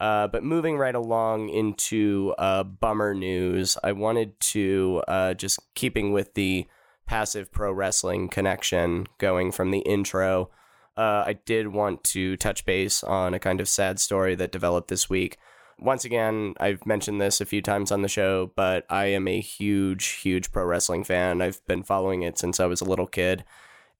Uh, 0.00 0.26
but 0.26 0.42
moving 0.42 0.76
right 0.76 0.94
along 0.94 1.48
into 1.48 2.34
uh, 2.38 2.62
bummer 2.62 3.14
news, 3.14 3.76
I 3.84 3.92
wanted 3.92 4.38
to 4.40 5.02
uh, 5.06 5.34
just 5.34 5.60
keeping 5.74 6.12
with 6.12 6.34
the 6.34 6.66
passive 7.06 7.52
pro 7.52 7.72
wrestling 7.72 8.28
connection 8.28 9.06
going 9.18 9.52
from 9.52 9.70
the 9.70 9.80
intro. 9.80 10.50
Uh, 10.96 11.24
I 11.26 11.32
did 11.44 11.68
want 11.68 12.04
to 12.04 12.36
touch 12.36 12.64
base 12.64 13.02
on 13.02 13.34
a 13.34 13.40
kind 13.40 13.60
of 13.60 13.68
sad 13.68 13.98
story 13.98 14.34
that 14.36 14.52
developed 14.52 14.88
this 14.88 15.10
week. 15.10 15.38
Once 15.78 16.04
again, 16.04 16.54
I've 16.60 16.86
mentioned 16.86 17.20
this 17.20 17.40
a 17.40 17.46
few 17.46 17.60
times 17.60 17.90
on 17.90 18.02
the 18.02 18.08
show, 18.08 18.52
but 18.54 18.86
I 18.88 19.06
am 19.06 19.26
a 19.26 19.40
huge, 19.40 20.06
huge 20.06 20.52
pro 20.52 20.64
wrestling 20.64 21.02
fan. 21.02 21.42
I've 21.42 21.64
been 21.66 21.82
following 21.82 22.22
it 22.22 22.38
since 22.38 22.60
I 22.60 22.66
was 22.66 22.80
a 22.80 22.84
little 22.84 23.08
kid, 23.08 23.44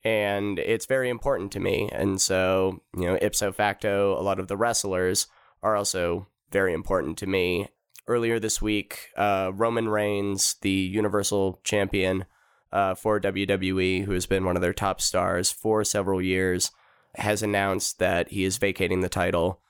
and 0.04 0.58
it's 0.60 0.86
very 0.86 1.08
important 1.08 1.50
to 1.52 1.60
me. 1.60 1.88
And 1.92 2.20
so, 2.20 2.80
you 2.96 3.06
know, 3.06 3.18
ipso 3.20 3.50
facto, 3.50 4.18
a 4.18 4.22
lot 4.22 4.38
of 4.38 4.46
the 4.46 4.56
wrestlers 4.56 5.26
are 5.62 5.74
also 5.74 6.28
very 6.52 6.72
important 6.72 7.18
to 7.18 7.26
me. 7.26 7.68
Earlier 8.06 8.38
this 8.38 8.62
week, 8.62 9.08
uh, 9.16 9.50
Roman 9.52 9.88
Reigns, 9.88 10.54
the 10.60 10.70
Universal 10.70 11.60
Champion 11.64 12.26
uh, 12.70 12.94
for 12.94 13.18
WWE, 13.18 14.04
who 14.04 14.12
has 14.12 14.26
been 14.26 14.44
one 14.44 14.56
of 14.56 14.62
their 14.62 14.74
top 14.74 15.00
stars 15.00 15.50
for 15.50 15.82
several 15.84 16.20
years, 16.22 16.70
has 17.16 17.42
announced 17.42 17.98
that 17.98 18.30
he 18.30 18.44
is 18.44 18.58
vacating 18.58 19.00
the 19.00 19.08
title 19.08 19.60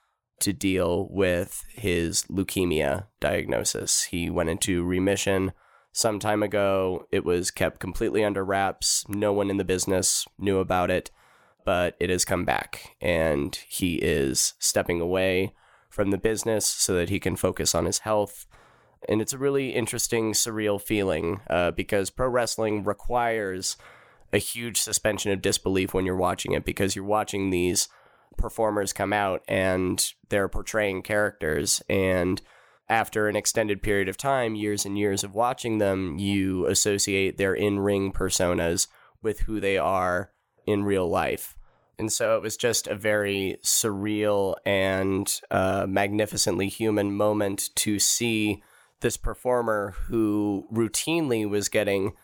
to 0.41 0.53
deal 0.53 1.09
with 1.11 1.63
his 1.71 2.25
leukemia 2.25 3.07
diagnosis. 3.21 4.05
He 4.05 4.31
went 4.31 4.51
into 4.51 4.85
remission 4.85 5.53
some 5.93 6.19
time 6.19 6.43
ago. 6.43 7.07
It 7.13 7.25
was 7.25 7.51
kept 7.51 7.81
completely 7.81 8.25
under 8.25 8.45
wraps. 8.45 9.05
No 9.09 9.33
one 9.33 9.51
in 9.51 9.57
the 9.57 9.65
business 9.65 10.27
knew 10.39 10.59
about 10.59 10.91
it, 10.91 11.11
but 11.65 11.97
it 12.01 12.11
has 12.11 12.25
come 12.25 12.45
back, 12.45 12.97
and 13.01 13.57
he 13.69 13.97
is 13.97 14.55
stepping 14.59 15.01
away 15.01 15.55
from 15.89 16.11
the 16.11 16.19
business 16.19 16.67
so 16.67 16.95
that 16.95 17.09
he 17.09 17.21
can 17.21 17.37
focus 17.37 17.75
on 17.75 17.85
his 17.85 18.01
health. 18.01 18.47
And 19.09 19.21
it's 19.21 19.33
a 19.33 19.39
really 19.39 19.71
interesting, 19.71 20.33
surreal 20.33 20.81
feeling 20.81 21.41
uh, 21.49 21.71
because 21.71 22.11
pro 22.11 22.29
wrestling 22.29 22.85
requires 22.85 23.77
a 24.35 24.39
huge 24.39 24.81
suspension 24.81 25.31
of 25.31 25.41
disbelief 25.41 25.95
when 25.95 26.05
you're 26.05 26.17
watching 26.17 26.53
it 26.53 26.65
because 26.65 26.97
you're 26.97 27.05
watching 27.05 27.51
these 27.51 27.89
performers 28.37 28.93
come 28.93 29.13
out 29.13 29.43
and 29.47 30.13
they're 30.29 30.49
portraying 30.49 31.03
characters. 31.03 31.81
And 31.89 32.43
after 32.89 33.29
an 33.29 33.37
extended 33.37 33.81
period 33.81 34.09
of 34.09 34.17
time 34.17 34.57
years 34.57 34.85
and 34.85 34.99
years 34.99 35.23
of 35.23 35.35
watching 35.35 35.79
them 35.79 36.19
you 36.19 36.67
associate 36.67 37.39
their 37.39 37.55
in-ring 37.55 38.13
personas 38.13 38.89
with 39.23 39.41
who 39.41 39.61
they 39.61 39.79
are 39.79 40.33
in 40.67 40.85
real 40.85 41.09
life. 41.09 41.57
And 41.97 42.13
so 42.13 42.37
it 42.37 42.43
was 42.43 42.57
just 42.57 42.89
a 42.89 42.97
very 42.97 43.59
surreal 43.63 44.57
and 44.67 45.33
uh, 45.53 45.87
magnificently 45.89 46.69
human 46.69 47.13
moment 47.13 47.71
to 47.77 48.01
see 48.01 48.65
this 49.01 49.17
performer 49.17 49.95
who 50.09 50.67
routinely 50.73 51.49
was 51.49 51.69
getting 51.69 52.15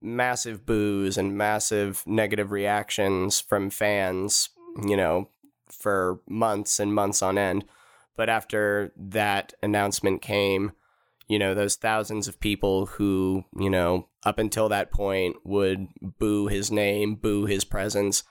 massive 0.00 0.66
boos 0.66 1.16
and 1.16 1.36
massive 1.36 2.02
negative 2.06 2.50
reactions 2.50 3.40
from 3.40 3.70
fans, 3.70 4.50
you 4.86 4.96
know, 4.96 5.28
for 5.68 6.20
months 6.28 6.78
and 6.78 6.94
months 6.94 7.22
on 7.22 7.38
end. 7.38 7.64
But 8.16 8.28
after 8.28 8.92
that 8.96 9.52
announcement 9.62 10.22
came, 10.22 10.72
you 11.28 11.38
know, 11.38 11.54
those 11.54 11.76
thousands 11.76 12.28
of 12.28 12.40
people 12.40 12.86
who, 12.86 13.44
you 13.58 13.68
know, 13.68 14.08
up 14.24 14.38
until 14.38 14.68
that 14.68 14.92
point 14.92 15.36
would 15.44 15.88
boo 16.00 16.46
his 16.46 16.70
name, 16.70 17.16
boo 17.16 17.46
his 17.46 17.64
presence, 17.64 18.22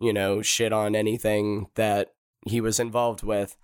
you 0.00 0.12
know, 0.12 0.42
shit 0.42 0.72
on 0.72 0.96
anything 0.96 1.68
that 1.74 2.14
he 2.46 2.60
was 2.60 2.80
involved 2.80 3.22
with. 3.22 3.56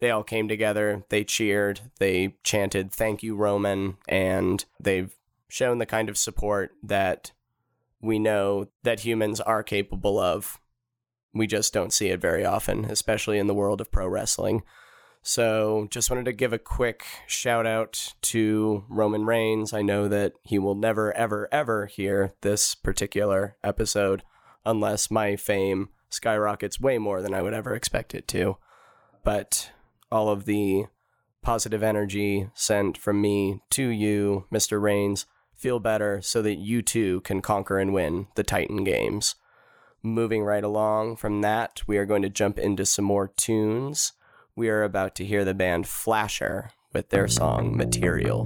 They 0.00 0.10
all 0.10 0.24
came 0.24 0.48
together, 0.48 1.04
they 1.10 1.22
cheered, 1.22 1.80
they 2.00 2.36
chanted, 2.42 2.90
Thank 2.90 3.22
you, 3.22 3.36
Roman, 3.36 3.98
and 4.08 4.64
they've 4.80 5.14
shown 5.52 5.76
the 5.76 5.84
kind 5.84 6.08
of 6.08 6.16
support 6.16 6.72
that 6.82 7.30
we 8.00 8.18
know 8.18 8.68
that 8.84 9.00
humans 9.00 9.38
are 9.38 9.62
capable 9.62 10.18
of. 10.18 10.58
We 11.34 11.46
just 11.46 11.74
don't 11.74 11.92
see 11.92 12.08
it 12.08 12.22
very 12.22 12.42
often, 12.42 12.86
especially 12.86 13.38
in 13.38 13.48
the 13.48 13.54
world 13.54 13.78
of 13.82 13.92
pro 13.92 14.08
wrestling. 14.08 14.62
So, 15.20 15.88
just 15.90 16.08
wanted 16.08 16.24
to 16.24 16.32
give 16.32 16.54
a 16.54 16.58
quick 16.58 17.04
shout 17.26 17.66
out 17.66 18.14
to 18.22 18.84
Roman 18.88 19.26
Reigns. 19.26 19.74
I 19.74 19.82
know 19.82 20.08
that 20.08 20.32
he 20.42 20.58
will 20.58 20.74
never, 20.74 21.12
ever, 21.12 21.50
ever 21.52 21.84
hear 21.84 22.32
this 22.40 22.74
particular 22.74 23.58
episode 23.62 24.22
unless 24.64 25.10
my 25.10 25.36
fame 25.36 25.90
skyrockets 26.08 26.80
way 26.80 26.96
more 26.96 27.20
than 27.20 27.34
I 27.34 27.42
would 27.42 27.52
ever 27.52 27.74
expect 27.74 28.14
it 28.14 28.26
to. 28.28 28.56
But 29.22 29.70
all 30.10 30.30
of 30.30 30.46
the 30.46 30.86
positive 31.42 31.82
energy 31.82 32.48
sent 32.54 32.96
from 32.96 33.20
me 33.20 33.60
to 33.72 33.86
you, 33.88 34.46
Mr. 34.50 34.80
Reigns, 34.80 35.26
feel 35.62 35.78
better 35.78 36.20
so 36.20 36.42
that 36.42 36.56
you 36.56 36.82
too 36.82 37.20
can 37.20 37.40
conquer 37.40 37.78
and 37.78 37.94
win 37.94 38.26
the 38.34 38.42
Titan 38.42 38.82
games. 38.82 39.36
Moving 40.02 40.42
right 40.42 40.64
along 40.64 41.16
from 41.16 41.40
that, 41.42 41.82
we 41.86 41.96
are 41.98 42.04
going 42.04 42.22
to 42.22 42.28
jump 42.28 42.58
into 42.58 42.84
some 42.84 43.04
more 43.04 43.28
tunes. 43.28 44.12
We 44.56 44.68
are 44.68 44.82
about 44.82 45.14
to 45.16 45.24
hear 45.24 45.44
the 45.44 45.54
band 45.54 45.86
Flasher 45.86 46.72
with 46.92 47.10
their 47.10 47.28
song 47.28 47.76
Material. 47.76 48.44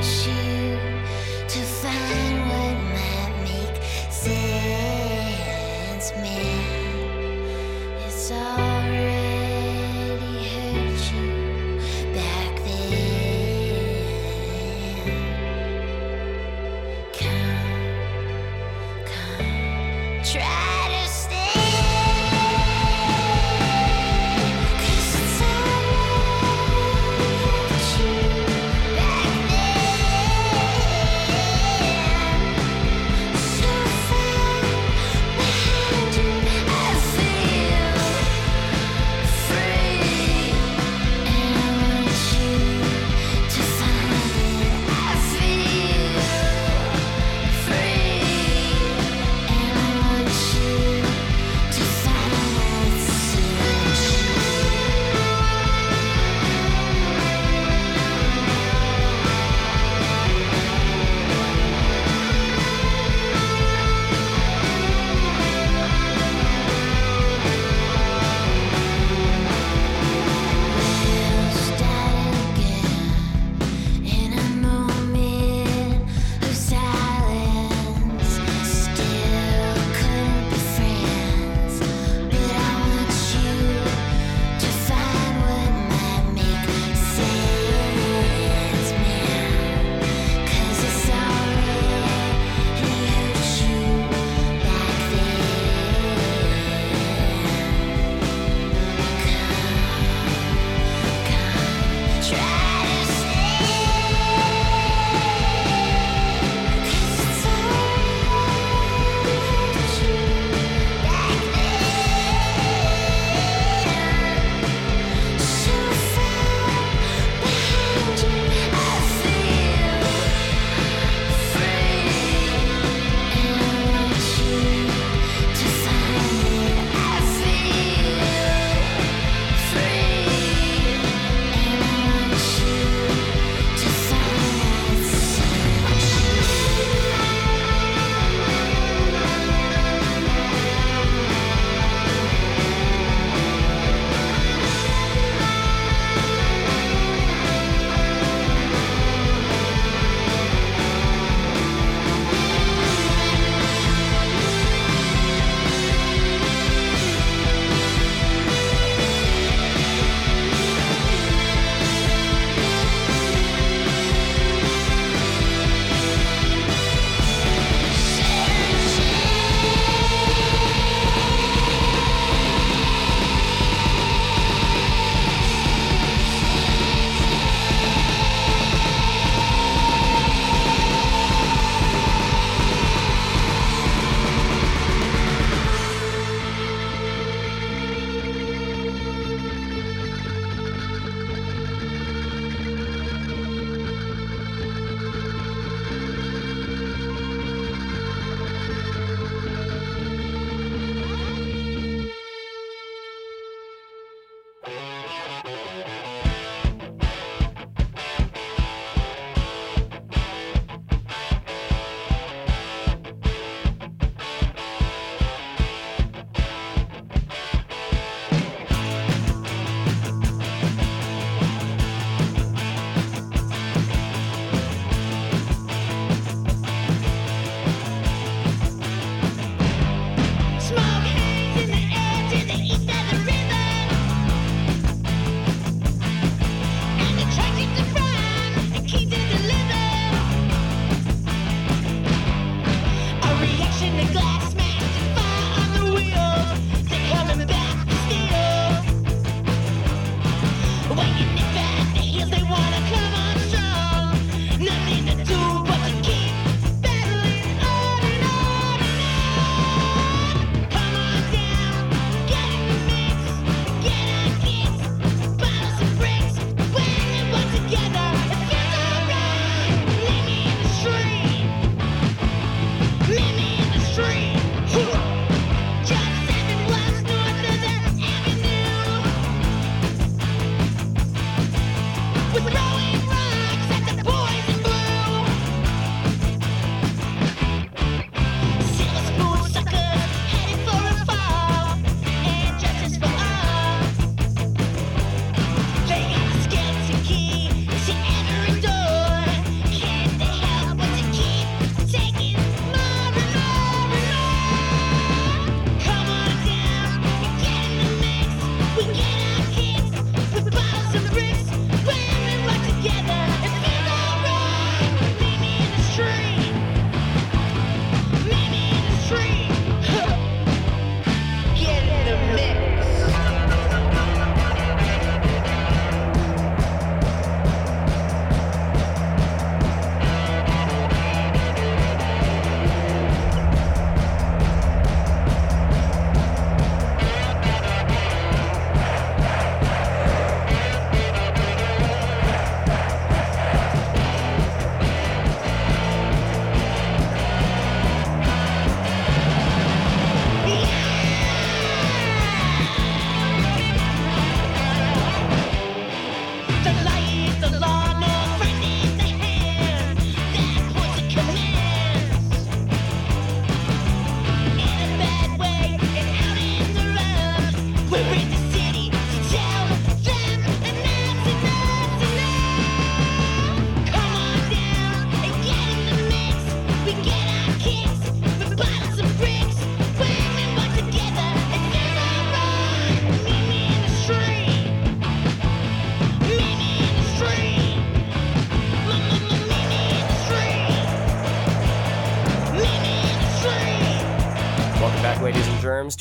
心。 0.00 0.61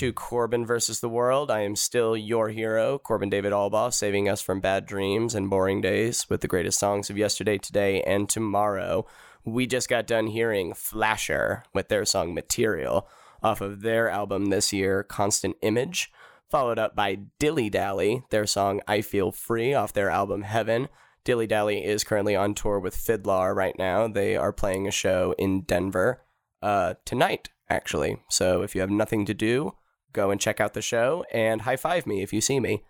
To 0.01 0.11
Corbin 0.11 0.65
versus 0.65 0.99
the 0.99 1.07
world. 1.07 1.51
I 1.51 1.59
am 1.59 1.75
still 1.75 2.17
your 2.17 2.49
hero, 2.49 2.97
Corbin 2.97 3.29
David 3.29 3.53
Albaugh, 3.53 3.93
saving 3.93 4.27
us 4.27 4.41
from 4.41 4.59
bad 4.59 4.87
dreams 4.87 5.35
and 5.35 5.47
boring 5.47 5.79
days 5.79 6.27
with 6.27 6.41
the 6.41 6.47
greatest 6.47 6.79
songs 6.79 7.11
of 7.11 7.19
yesterday, 7.19 7.59
today, 7.59 8.01
and 8.01 8.27
tomorrow. 8.27 9.05
We 9.45 9.67
just 9.67 9.87
got 9.87 10.07
done 10.07 10.25
hearing 10.25 10.73
Flasher 10.73 11.65
with 11.71 11.89
their 11.89 12.03
song 12.03 12.33
Material 12.33 13.07
off 13.43 13.61
of 13.61 13.81
their 13.81 14.09
album 14.09 14.45
this 14.45 14.73
year, 14.73 15.03
Constant 15.03 15.55
Image, 15.61 16.11
followed 16.49 16.79
up 16.79 16.95
by 16.95 17.19
Dilly 17.37 17.69
Dally, 17.69 18.23
their 18.31 18.47
song 18.47 18.81
I 18.87 19.01
Feel 19.01 19.31
Free 19.31 19.75
off 19.75 19.93
their 19.93 20.09
album 20.09 20.41
Heaven. 20.41 20.89
Dilly 21.23 21.45
Dally 21.45 21.85
is 21.85 22.03
currently 22.03 22.35
on 22.35 22.55
tour 22.55 22.79
with 22.79 22.97
FIDLAR 22.97 23.53
right 23.53 23.77
now. 23.77 24.07
They 24.07 24.35
are 24.35 24.51
playing 24.51 24.87
a 24.87 24.91
show 24.91 25.35
in 25.37 25.61
Denver 25.61 26.23
uh, 26.63 26.95
tonight, 27.05 27.49
actually. 27.69 28.17
So 28.31 28.63
if 28.63 28.73
you 28.73 28.81
have 28.81 28.89
nothing 28.89 29.27
to 29.27 29.35
do, 29.35 29.75
go 30.13 30.31
and 30.31 30.41
check 30.41 30.59
out 30.59 30.73
the 30.73 30.81
show 30.81 31.23
and 31.31 31.61
high 31.61 31.77
five 31.77 32.05
me 32.05 32.21
if 32.21 32.33
you 32.33 32.41
see 32.41 32.59
me. 32.59 32.83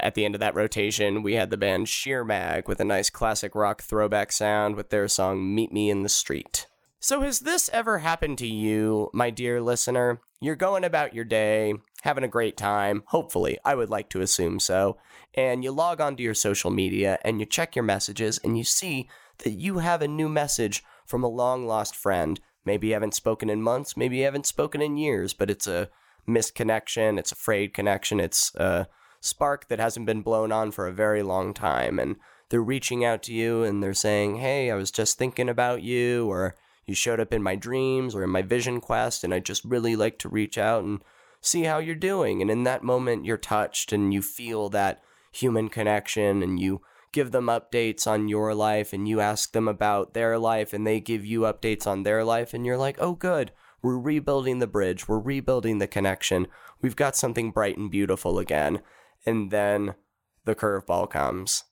At 0.00 0.14
the 0.14 0.24
end 0.24 0.34
of 0.34 0.40
that 0.40 0.54
rotation, 0.54 1.22
we 1.22 1.34
had 1.34 1.50
the 1.50 1.56
band 1.56 1.88
Sheer 1.88 2.24
Mag 2.24 2.66
with 2.66 2.80
a 2.80 2.84
nice 2.84 3.10
classic 3.10 3.54
rock 3.54 3.82
throwback 3.82 4.32
sound 4.32 4.74
with 4.74 4.90
their 4.90 5.06
song 5.06 5.54
Meet 5.54 5.72
Me 5.72 5.90
in 5.90 6.02
the 6.02 6.08
Street. 6.08 6.66
So, 6.98 7.20
has 7.22 7.40
this 7.40 7.68
ever 7.72 7.98
happened 7.98 8.38
to 8.38 8.46
you, 8.46 9.10
my 9.12 9.30
dear 9.30 9.60
listener? 9.60 10.20
You're 10.40 10.56
going 10.56 10.84
about 10.84 11.14
your 11.14 11.24
day, 11.24 11.74
having 12.02 12.24
a 12.24 12.28
great 12.28 12.56
time, 12.56 13.04
hopefully, 13.06 13.58
I 13.64 13.74
would 13.74 13.90
like 13.90 14.08
to 14.10 14.20
assume 14.20 14.58
so, 14.60 14.98
and 15.34 15.62
you 15.62 15.70
log 15.70 16.00
onto 16.00 16.22
your 16.22 16.34
social 16.34 16.70
media 16.70 17.18
and 17.24 17.38
you 17.38 17.46
check 17.46 17.76
your 17.76 17.84
messages 17.84 18.40
and 18.42 18.58
you 18.58 18.64
see 18.64 19.08
that 19.38 19.52
you 19.52 19.78
have 19.78 20.02
a 20.02 20.08
new 20.08 20.28
message 20.28 20.84
from 21.06 21.22
a 21.22 21.28
long 21.28 21.66
lost 21.66 21.94
friend. 21.94 22.40
Maybe 22.64 22.88
you 22.88 22.94
haven't 22.94 23.14
spoken 23.14 23.50
in 23.50 23.62
months, 23.62 23.96
maybe 23.96 24.18
you 24.18 24.24
haven't 24.24 24.46
spoken 24.46 24.82
in 24.82 24.96
years, 24.96 25.32
but 25.32 25.50
it's 25.50 25.66
a 25.66 25.90
misconnection, 26.26 27.18
it's 27.18 27.32
a 27.32 27.36
frayed 27.36 27.74
connection, 27.74 28.20
it's 28.20 28.54
a 28.54 28.86
spark 29.20 29.68
that 29.68 29.78
hasn't 29.78 30.06
been 30.06 30.22
blown 30.22 30.52
on 30.52 30.70
for 30.70 30.86
a 30.86 30.92
very 30.92 31.22
long 31.22 31.54
time. 31.54 31.98
And 31.98 32.16
they're 32.48 32.62
reaching 32.62 33.04
out 33.04 33.22
to 33.24 33.32
you 33.32 33.62
and 33.62 33.82
they're 33.82 33.94
saying, 33.94 34.36
Hey, 34.36 34.70
I 34.70 34.74
was 34.74 34.90
just 34.90 35.16
thinking 35.16 35.48
about 35.48 35.82
you, 35.82 36.30
or 36.30 36.54
you 36.86 36.94
showed 36.94 37.20
up 37.20 37.32
in 37.32 37.42
my 37.42 37.56
dreams 37.56 38.14
or 38.14 38.22
in 38.24 38.30
my 38.30 38.42
vision 38.42 38.80
quest, 38.80 39.24
and 39.24 39.32
I 39.32 39.40
just 39.40 39.64
really 39.64 39.96
like 39.96 40.18
to 40.20 40.28
reach 40.28 40.58
out 40.58 40.84
and 40.84 41.00
see 41.40 41.64
how 41.64 41.78
you're 41.78 41.94
doing. 41.94 42.42
And 42.42 42.50
in 42.50 42.64
that 42.64 42.82
moment, 42.82 43.24
you're 43.24 43.36
touched 43.36 43.92
and 43.92 44.12
you 44.12 44.22
feel 44.22 44.68
that 44.70 45.02
human 45.32 45.68
connection 45.68 46.42
and 46.42 46.60
you 46.60 46.82
give 47.12 47.30
them 47.30 47.46
updates 47.46 48.06
on 48.06 48.28
your 48.28 48.54
life 48.54 48.92
and 48.92 49.08
you 49.08 49.20
ask 49.20 49.52
them 49.52 49.68
about 49.68 50.14
their 50.14 50.38
life 50.38 50.72
and 50.72 50.86
they 50.86 50.98
give 50.98 51.24
you 51.24 51.40
updates 51.40 51.86
on 51.86 52.02
their 52.02 52.24
life 52.24 52.54
and 52.54 52.64
you're 52.64 52.78
like, 52.78 52.96
oh, 52.98 53.14
good. 53.14 53.52
We're 53.82 53.98
rebuilding 53.98 54.60
the 54.60 54.66
bridge. 54.66 55.08
We're 55.08 55.18
rebuilding 55.18 55.78
the 55.78 55.88
connection. 55.88 56.46
We've 56.80 56.96
got 56.96 57.16
something 57.16 57.50
bright 57.50 57.76
and 57.76 57.90
beautiful 57.90 58.38
again. 58.38 58.80
And 59.26 59.50
then 59.50 59.94
the 60.44 60.54
curveball 60.54 61.10
comes. 61.10 61.64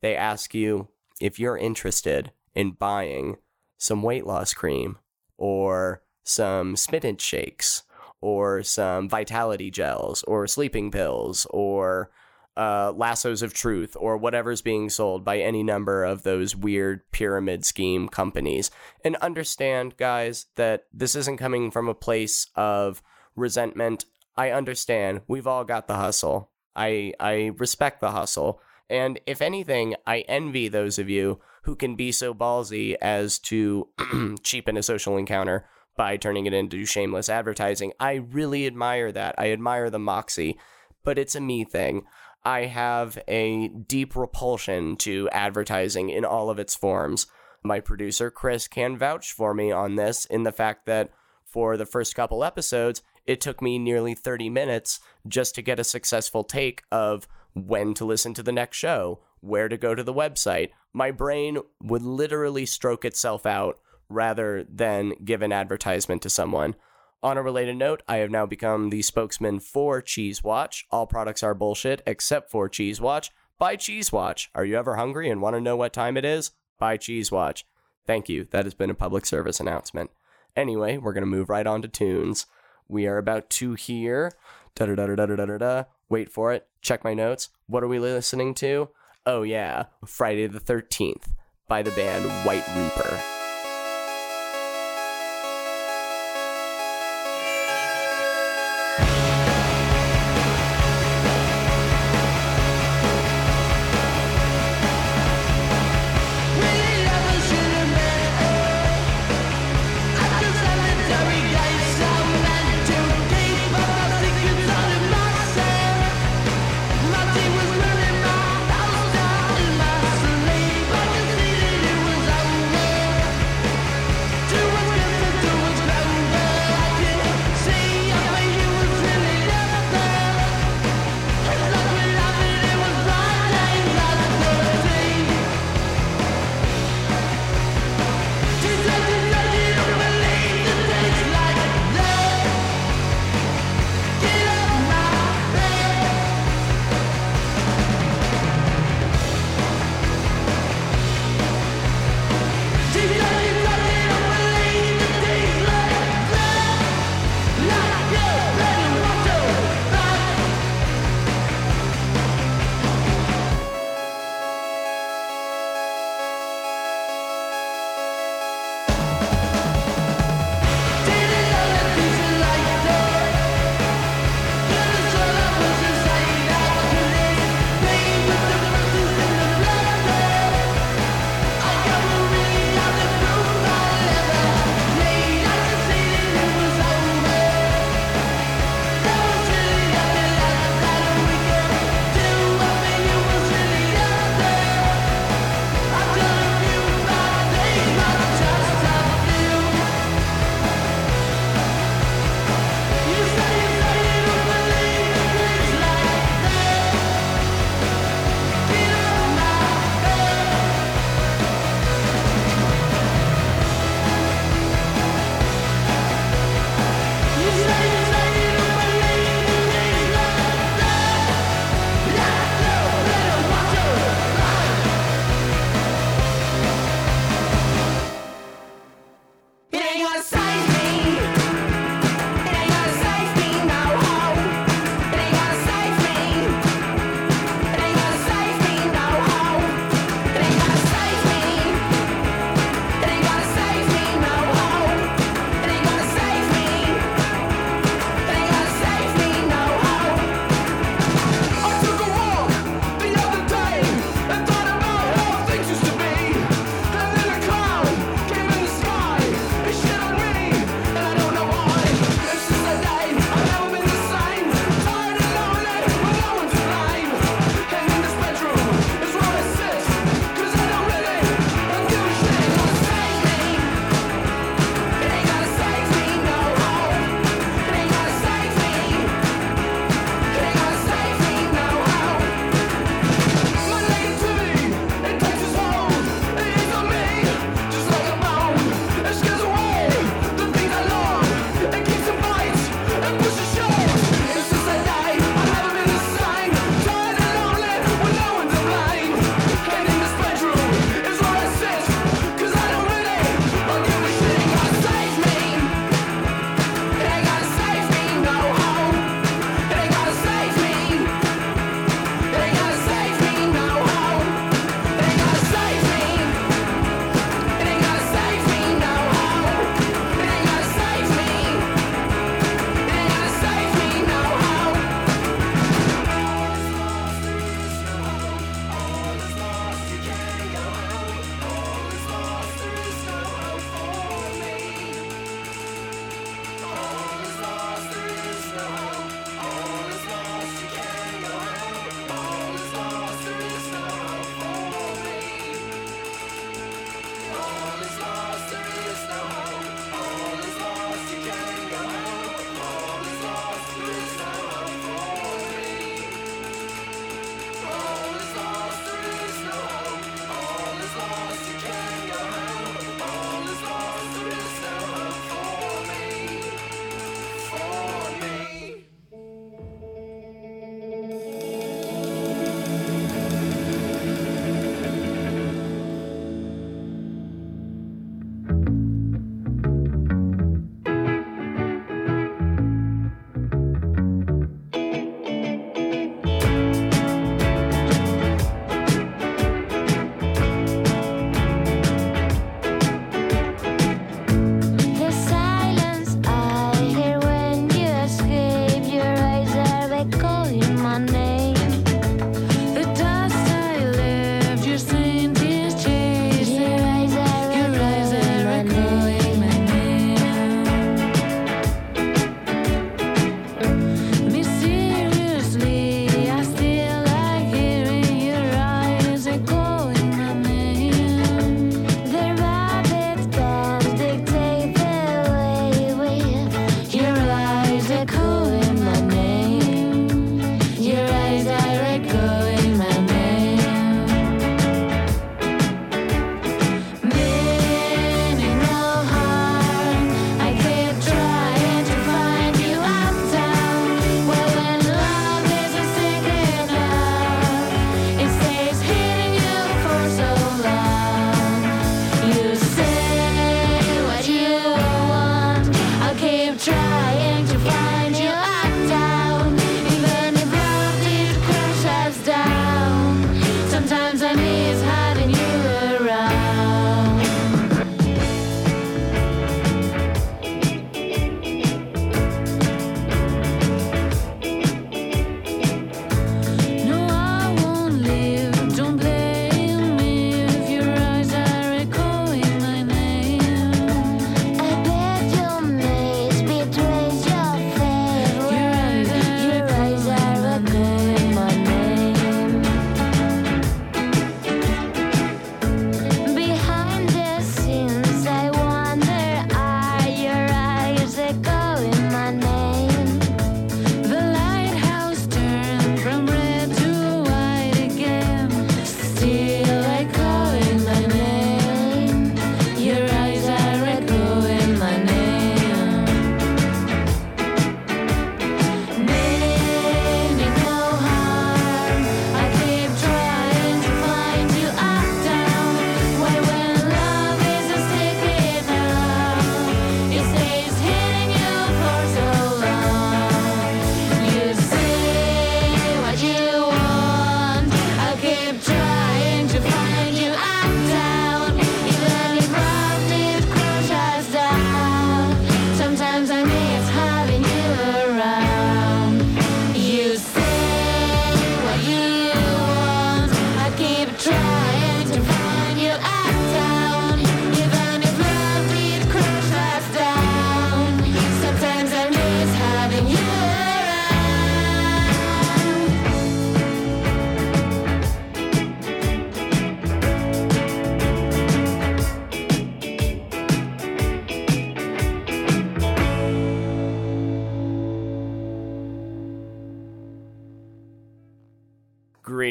They 0.00 0.16
ask 0.16 0.54
you 0.54 0.88
if 1.20 1.38
you're 1.38 1.58
interested 1.58 2.32
in 2.54 2.72
buying 2.72 3.36
some 3.76 4.02
weight 4.02 4.26
loss 4.26 4.54
cream 4.54 4.98
or 5.36 6.02
some 6.24 6.76
spinach 6.76 7.20
shakes 7.20 7.82
or 8.20 8.62
some 8.62 9.08
vitality 9.08 9.70
gels 9.70 10.22
or 10.24 10.46
sleeping 10.46 10.90
pills 10.90 11.46
or 11.50 12.10
uh, 12.58 12.92
lassos 12.94 13.40
of 13.40 13.54
truth 13.54 13.96
or 13.98 14.16
whatever's 14.16 14.60
being 14.60 14.90
sold 14.90 15.24
by 15.24 15.38
any 15.38 15.62
number 15.62 16.04
of 16.04 16.24
those 16.24 16.56
weird 16.56 17.08
pyramid 17.12 17.64
scheme 17.64 18.08
companies. 18.08 18.70
And 19.04 19.16
understand, 19.16 19.96
guys, 19.96 20.46
that 20.56 20.86
this 20.92 21.14
isn't 21.14 21.36
coming 21.36 21.70
from 21.70 21.88
a 21.88 21.94
place 21.94 22.48
of 22.56 23.00
resentment. 23.36 24.04
I 24.36 24.50
understand. 24.50 25.20
We've 25.28 25.46
all 25.46 25.64
got 25.64 25.86
the 25.86 25.96
hustle. 25.96 26.50
I 26.74 27.14
I 27.20 27.52
respect 27.56 28.00
the 28.00 28.10
hustle. 28.10 28.60
And 28.90 29.20
if 29.26 29.40
anything, 29.40 29.94
I 30.06 30.20
envy 30.20 30.68
those 30.68 30.98
of 30.98 31.08
you 31.08 31.40
who 31.62 31.76
can 31.76 31.94
be 31.94 32.10
so 32.10 32.34
ballsy 32.34 32.96
as 33.00 33.38
to 33.40 33.88
cheapen 34.42 34.76
a 34.76 34.82
social 34.82 35.16
encounter 35.16 35.66
by 35.96 36.16
turning 36.16 36.46
it 36.46 36.54
into 36.54 36.86
shameless 36.86 37.28
advertising. 37.28 37.92
I 38.00 38.14
really 38.14 38.66
admire 38.66 39.12
that. 39.12 39.34
I 39.36 39.52
admire 39.52 39.90
the 39.90 39.98
moxie, 39.98 40.58
but 41.04 41.18
it's 41.18 41.34
a 41.34 41.40
me 41.40 41.64
thing. 41.64 42.06
I 42.48 42.64
have 42.64 43.18
a 43.28 43.68
deep 43.68 44.16
repulsion 44.16 44.96
to 45.00 45.28
advertising 45.32 46.08
in 46.08 46.24
all 46.24 46.48
of 46.48 46.58
its 46.58 46.74
forms. 46.74 47.26
My 47.62 47.78
producer, 47.78 48.30
Chris, 48.30 48.66
can 48.66 48.96
vouch 48.96 49.32
for 49.32 49.52
me 49.52 49.70
on 49.70 49.96
this 49.96 50.24
in 50.24 50.44
the 50.44 50.52
fact 50.52 50.86
that 50.86 51.10
for 51.44 51.76
the 51.76 51.84
first 51.84 52.14
couple 52.14 52.42
episodes, 52.42 53.02
it 53.26 53.42
took 53.42 53.60
me 53.60 53.78
nearly 53.78 54.14
30 54.14 54.48
minutes 54.48 54.98
just 55.26 55.54
to 55.56 55.62
get 55.62 55.78
a 55.78 55.84
successful 55.84 56.42
take 56.42 56.84
of 56.90 57.28
when 57.52 57.92
to 57.92 58.06
listen 58.06 58.32
to 58.32 58.42
the 58.42 58.50
next 58.50 58.78
show, 58.78 59.20
where 59.42 59.68
to 59.68 59.76
go 59.76 59.94
to 59.94 60.02
the 60.02 60.14
website. 60.14 60.70
My 60.94 61.10
brain 61.10 61.58
would 61.82 62.02
literally 62.02 62.64
stroke 62.64 63.04
itself 63.04 63.44
out 63.44 63.78
rather 64.08 64.64
than 64.64 65.12
give 65.22 65.42
an 65.42 65.52
advertisement 65.52 66.22
to 66.22 66.30
someone. 66.30 66.76
On 67.20 67.36
a 67.36 67.42
related 67.42 67.76
note, 67.76 68.02
I 68.06 68.18
have 68.18 68.30
now 68.30 68.46
become 68.46 68.90
the 68.90 69.02
spokesman 69.02 69.58
for 69.58 70.00
Cheese 70.00 70.44
Watch. 70.44 70.86
All 70.92 71.06
products 71.06 71.42
are 71.42 71.52
bullshit 71.52 72.00
except 72.06 72.48
for 72.48 72.68
Cheese 72.68 73.00
Watch. 73.00 73.32
Buy 73.58 73.74
Cheese 73.74 74.12
Watch. 74.12 74.50
Are 74.54 74.64
you 74.64 74.78
ever 74.78 74.94
hungry 74.94 75.28
and 75.28 75.42
want 75.42 75.56
to 75.56 75.60
know 75.60 75.76
what 75.76 75.92
time 75.92 76.16
it 76.16 76.24
is? 76.24 76.52
Buy 76.78 76.96
Cheese 76.96 77.32
Watch. 77.32 77.66
Thank 78.06 78.28
you. 78.28 78.46
That 78.52 78.66
has 78.66 78.74
been 78.74 78.88
a 78.88 78.94
public 78.94 79.26
service 79.26 79.58
announcement. 79.58 80.10
Anyway, 80.54 80.96
we're 80.96 81.12
going 81.12 81.22
to 81.22 81.26
move 81.26 81.48
right 81.48 81.66
on 81.66 81.82
to 81.82 81.88
tunes. 81.88 82.46
We 82.86 83.08
are 83.08 83.18
about 83.18 83.50
to 83.50 83.74
hear. 83.74 84.32
Da 84.76 84.86
da 84.86 84.94
da 84.94 85.06
da 85.16 85.26
da 85.26 85.44
da 85.44 85.58
da. 85.58 85.84
Wait 86.08 86.30
for 86.30 86.52
it. 86.52 86.68
Check 86.82 87.02
my 87.02 87.14
notes. 87.14 87.48
What 87.66 87.82
are 87.82 87.88
we 87.88 87.98
listening 87.98 88.54
to? 88.54 88.90
Oh, 89.26 89.42
yeah. 89.42 89.86
Friday 90.06 90.46
the 90.46 90.60
13th 90.60 91.30
by 91.66 91.82
the 91.82 91.90
band 91.90 92.24
White 92.46 92.66
Reaper. 92.76 93.37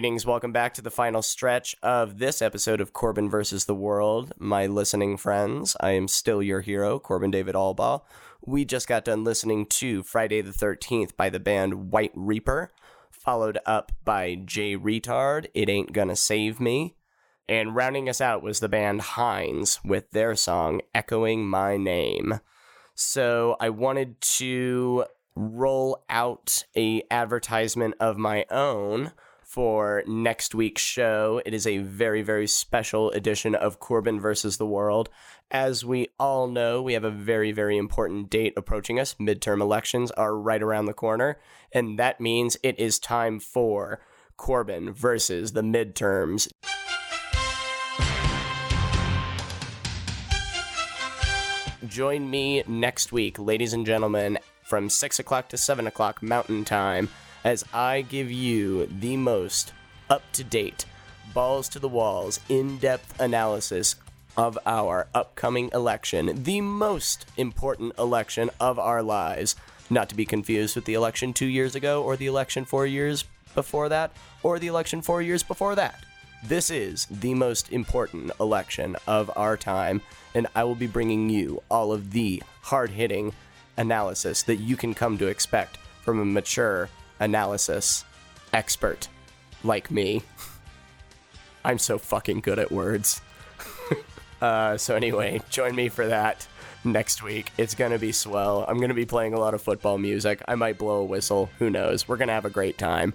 Greetings, 0.08 0.26
welcome 0.26 0.54
back 0.54 0.74
to 0.76 0.82
the 0.82 0.90
final 0.90 1.22
stretch 1.22 1.76
of 1.84 2.18
this 2.18 2.42
episode 2.42 2.80
of 2.80 2.94
Corbin 2.94 3.30
versus 3.30 3.66
the 3.66 3.76
World. 3.76 4.32
My 4.40 4.66
listening 4.66 5.18
friends, 5.18 5.76
I 5.82 5.92
am 5.92 6.08
still 6.08 6.42
your 6.42 6.62
hero, 6.62 6.98
Corbin 6.98 7.30
David 7.30 7.56
Albaugh. 7.56 8.04
We 8.40 8.64
just 8.64 8.88
got 8.88 9.04
done 9.04 9.26
listening 9.26 9.66
to 9.66 10.04
Friday 10.04 10.40
the 10.40 10.52
13th 10.52 11.18
by 11.18 11.30
the 11.30 11.42
band 11.42 11.92
White 11.92 12.14
Reaper, 12.16 12.72
followed 13.12 13.60
up 13.66 13.92
by 14.06 14.36
Jay 14.36 14.78
Reatard, 14.78 15.48
It 15.54 15.68
Ain't 15.68 15.92
Gonna 15.92 16.16
Save 16.16 16.62
Me. 16.62 16.96
And 17.50 17.76
rounding 17.76 18.08
us 18.08 18.22
out 18.22 18.42
was 18.42 18.62
the 18.62 18.70
band 18.70 19.02
Hinds 19.02 19.82
with 19.84 20.10
their 20.12 20.38
song 20.38 20.80
Echoing 20.96 21.46
My 21.46 21.76
Name. 21.76 22.40
So 22.96 23.58
I 23.60 23.72
wanted 23.72 24.22
to 24.22 25.04
roll 25.36 26.02
out 26.10 26.64
a 26.78 27.04
advertisement 27.12 27.96
of 28.00 28.18
my 28.18 28.46
own 28.50 29.12
for 29.58 30.04
next 30.06 30.54
week's 30.54 30.84
show. 30.84 31.42
It 31.44 31.52
is 31.52 31.66
a 31.66 31.80
very, 31.80 32.22
very 32.22 32.46
special 32.46 33.10
edition 33.10 33.56
of 33.56 33.80
Corbin 33.80 34.20
versus 34.20 34.58
the 34.58 34.68
World. 34.68 35.10
As 35.50 35.84
we 35.84 36.10
all 36.20 36.46
know, 36.48 36.80
we 36.84 36.94
have 36.94 37.04
a 37.04 37.10
very, 37.10 37.52
very 37.52 37.76
important 37.76 38.30
date 38.30 38.54
approaching 38.56 39.00
us. 39.00 39.16
Midterm 39.16 39.60
elections 39.60 40.12
are 40.12 40.38
right 40.38 40.62
around 40.62 40.86
the 40.86 40.94
corner, 40.94 41.40
and 41.72 41.98
that 41.98 42.22
means 42.22 42.56
it 42.62 42.78
is 42.80 43.00
time 43.00 43.40
for 43.40 44.00
Corbin 44.36 44.94
versus 44.94 45.54
the 45.54 45.64
midterms. 45.64 46.48
Join 51.88 52.30
me 52.30 52.62
next 52.68 53.12
week, 53.12 53.40
ladies 53.40 53.74
and 53.74 53.88
gentlemen, 53.88 54.38
from 54.64 54.88
6 54.88 55.18
o'clock 55.18 55.50
to 55.50 55.58
7 55.58 55.88
o'clock 55.88 56.22
Mountain 56.22 56.64
Time, 56.64 57.10
as 57.48 57.64
I 57.74 58.02
give 58.02 58.30
you 58.30 58.88
the 58.88 59.16
most 59.16 59.72
up 60.10 60.22
to 60.34 60.44
date, 60.44 60.84
balls 61.34 61.70
to 61.70 61.80
the 61.80 61.88
walls, 61.88 62.42
in 62.50 62.78
depth 62.78 63.18
analysis 63.22 63.96
of 64.36 64.60
our 64.66 65.08
upcoming 65.16 65.70
election, 65.74 66.44
the 66.44 66.60
most 66.60 67.26
important 67.38 67.98
election 67.98 68.50
of 68.60 68.78
our 68.78 69.02
lives. 69.02 69.56
Not 69.90 70.10
to 70.10 70.16
be 70.16 70.26
confused 70.26 70.76
with 70.76 70.84
the 70.84 70.96
election 70.96 71.32
two 71.32 71.46
years 71.46 71.74
ago, 71.74 72.04
or 72.04 72.18
the 72.18 72.26
election 72.26 72.66
four 72.66 72.86
years 72.86 73.24
before 73.56 73.88
that, 73.88 74.12
or 74.44 74.60
the 74.60 74.68
election 74.68 75.02
four 75.02 75.22
years 75.22 75.42
before 75.42 75.76
that. 75.76 76.04
This 76.44 76.70
is 76.70 77.06
the 77.06 77.34
most 77.34 77.72
important 77.72 78.32
election 78.42 78.98
of 79.08 79.32
our 79.38 79.56
time, 79.56 80.02
and 80.36 80.48
I 80.54 80.66
will 80.66 80.76
be 80.76 80.86
bringing 80.86 81.30
you 81.30 81.64
all 81.72 81.94
of 81.94 82.12
the 82.12 82.44
hard 82.64 82.90
hitting 82.90 83.32
analysis 83.78 84.44
that 84.44 84.58
you 84.58 84.76
can 84.76 84.94
come 84.94 85.18
to 85.20 85.28
expect 85.28 85.78
from 86.04 86.20
a 86.20 86.26
mature 86.26 86.90
analysis 87.20 88.06
expert 88.54 89.08
like 89.64 89.92
me. 89.92 90.24
I'm 91.64 91.80
so 91.80 91.98
fucking 91.98 92.42
good 92.42 92.60
at 92.60 92.72
words. 92.72 93.22
uh, 94.42 94.78
so, 94.78 94.96
anyway, 94.96 95.42
join 95.50 95.76
me 95.76 95.90
for 95.90 96.08
that 96.08 96.48
next 96.84 97.24
week. 97.24 97.52
It's 97.58 97.76
gonna 97.76 98.00
be 98.00 98.12
swell. 98.12 98.66
I'm 98.68 98.80
gonna 98.80 98.94
be 98.94 99.06
playing 99.06 99.34
a 99.34 99.40
lot 99.40 99.54
of 99.54 99.62
football 99.62 99.98
music. 99.98 100.42
I 100.48 100.56
might 100.56 100.78
blow 100.78 101.02
a 101.02 101.06
whistle. 101.06 101.50
Who 101.60 101.70
knows? 101.70 102.08
We're 102.08 102.18
gonna 102.18 102.34
have 102.34 102.46
a 102.46 102.50
great 102.50 102.78
time. 102.78 103.14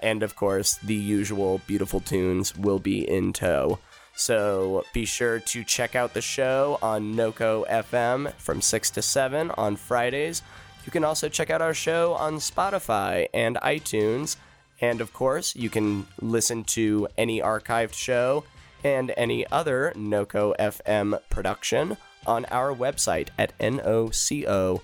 And 0.00 0.22
of 0.22 0.36
course, 0.36 0.76
the 0.76 0.94
usual 0.94 1.60
beautiful 1.66 2.00
tunes 2.00 2.56
will 2.56 2.78
be 2.78 3.08
in 3.08 3.32
tow. 3.32 3.80
So 4.14 4.84
be 4.92 5.04
sure 5.04 5.38
to 5.40 5.64
check 5.64 5.94
out 5.94 6.14
the 6.14 6.20
show 6.20 6.78
on 6.82 7.14
NOCO 7.14 7.64
FM 7.68 8.32
from 8.34 8.60
6 8.60 8.90
to 8.90 9.02
7 9.02 9.52
on 9.52 9.76
Fridays. 9.76 10.42
You 10.88 10.90
can 10.90 11.04
also 11.04 11.28
check 11.28 11.50
out 11.50 11.60
our 11.60 11.74
show 11.74 12.14
on 12.14 12.36
Spotify 12.36 13.26
and 13.34 13.56
iTunes. 13.56 14.38
And 14.80 15.02
of 15.02 15.12
course, 15.12 15.54
you 15.54 15.68
can 15.68 16.06
listen 16.18 16.64
to 16.64 17.06
any 17.18 17.42
archived 17.42 17.92
show 17.92 18.44
and 18.82 19.12
any 19.14 19.46
other 19.48 19.92
NOCO 19.94 20.56
FM 20.58 21.20
production 21.28 21.98
on 22.26 22.46
our 22.46 22.74
website 22.74 23.28
at 23.36 23.52
noco.fm. 23.58 24.82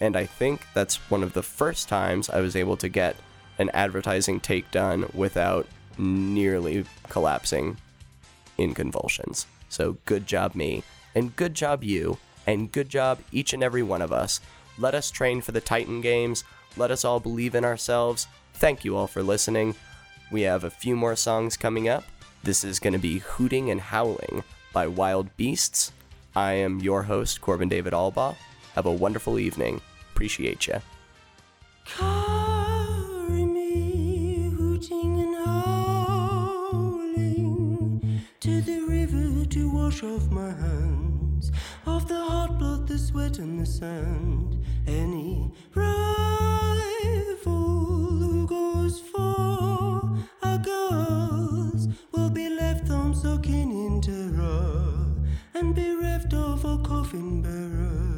And 0.00 0.16
I 0.16 0.26
think 0.26 0.66
that's 0.74 0.96
one 1.08 1.22
of 1.22 1.32
the 1.32 1.44
first 1.44 1.88
times 1.88 2.28
I 2.28 2.40
was 2.40 2.56
able 2.56 2.76
to 2.78 2.88
get 2.88 3.14
an 3.60 3.70
advertising 3.70 4.40
take 4.40 4.72
done 4.72 5.08
without 5.14 5.68
nearly 5.98 6.84
collapsing 7.10 7.76
in 8.58 8.74
convulsions. 8.74 9.46
So 9.68 9.98
good 10.04 10.26
job, 10.26 10.56
me, 10.56 10.82
and 11.14 11.36
good 11.36 11.54
job, 11.54 11.84
you, 11.84 12.18
and 12.46 12.72
good 12.72 12.88
job, 12.88 13.18
each 13.32 13.52
and 13.52 13.62
every 13.62 13.82
one 13.82 14.02
of 14.02 14.12
us. 14.12 14.40
Let 14.78 14.94
us 14.94 15.10
train 15.10 15.40
for 15.40 15.52
the 15.52 15.60
Titan 15.60 16.00
Games. 16.00 16.44
Let 16.76 16.90
us 16.90 17.04
all 17.04 17.20
believe 17.20 17.54
in 17.54 17.64
ourselves. 17.64 18.26
Thank 18.54 18.84
you 18.84 18.96
all 18.96 19.06
for 19.06 19.22
listening. 19.22 19.74
We 20.30 20.42
have 20.42 20.64
a 20.64 20.70
few 20.70 20.96
more 20.96 21.16
songs 21.16 21.56
coming 21.56 21.88
up. 21.88 22.04
This 22.42 22.64
is 22.64 22.78
going 22.78 22.92
to 22.92 22.98
be 22.98 23.18
Hooting 23.18 23.70
and 23.70 23.80
Howling 23.80 24.44
by 24.72 24.86
Wild 24.86 25.36
Beasts. 25.36 25.92
I 26.34 26.52
am 26.52 26.80
your 26.80 27.04
host, 27.04 27.40
Corbin 27.40 27.68
David 27.68 27.92
Albaugh. 27.92 28.36
Have 28.74 28.86
a 28.86 28.92
wonderful 28.92 29.38
evening. 29.38 29.80
Appreciate 30.12 30.66
you. 30.66 30.82
Carry 31.86 33.44
me, 33.44 34.50
hooting 34.56 35.20
and 35.20 35.36
howling, 35.46 37.22
to 38.40 38.60
the 38.60 38.80
river 38.80 39.46
to 39.46 39.70
wash 39.70 40.02
off 40.02 40.28
my 40.30 40.50
hands, 40.50 40.95
the 42.36 42.52
blood, 42.54 42.86
the 42.86 42.98
sweat, 42.98 43.38
and 43.38 43.60
the 43.60 43.66
sand. 43.66 44.62
Any 44.86 45.52
rival 45.74 45.96
who 47.44 48.46
goes 48.46 49.00
for 49.00 50.18
our 50.42 50.58
girls 50.58 51.88
will 52.12 52.30
be 52.30 52.48
left 52.48 52.88
thumb 52.88 53.14
soaking 53.14 53.70
in 53.86 54.00
terror 54.00 55.06
and 55.54 55.74
bereft 55.74 56.32
of 56.34 56.64
a 56.64 56.78
coffin 56.78 57.42
bearers. 57.42 58.15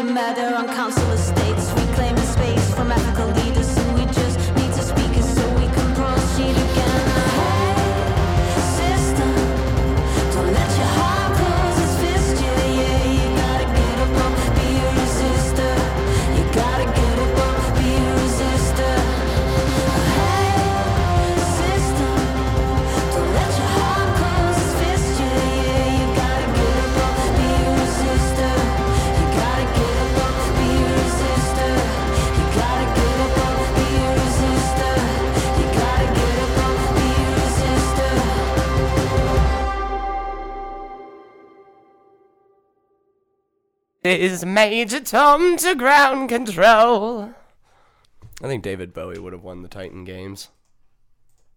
Risking 0.00 0.14
murder 0.14 0.54
on 0.54 0.66
council 0.66 1.09
Is 44.10 44.44
Major 44.44 44.98
Tom 44.98 45.56
to 45.58 45.76
ground 45.76 46.30
control? 46.30 47.32
I 48.42 48.46
think 48.46 48.64
David 48.64 48.92
Bowie 48.92 49.20
would 49.20 49.32
have 49.32 49.44
won 49.44 49.62
the 49.62 49.68
Titan 49.68 50.04
Games. 50.04 50.48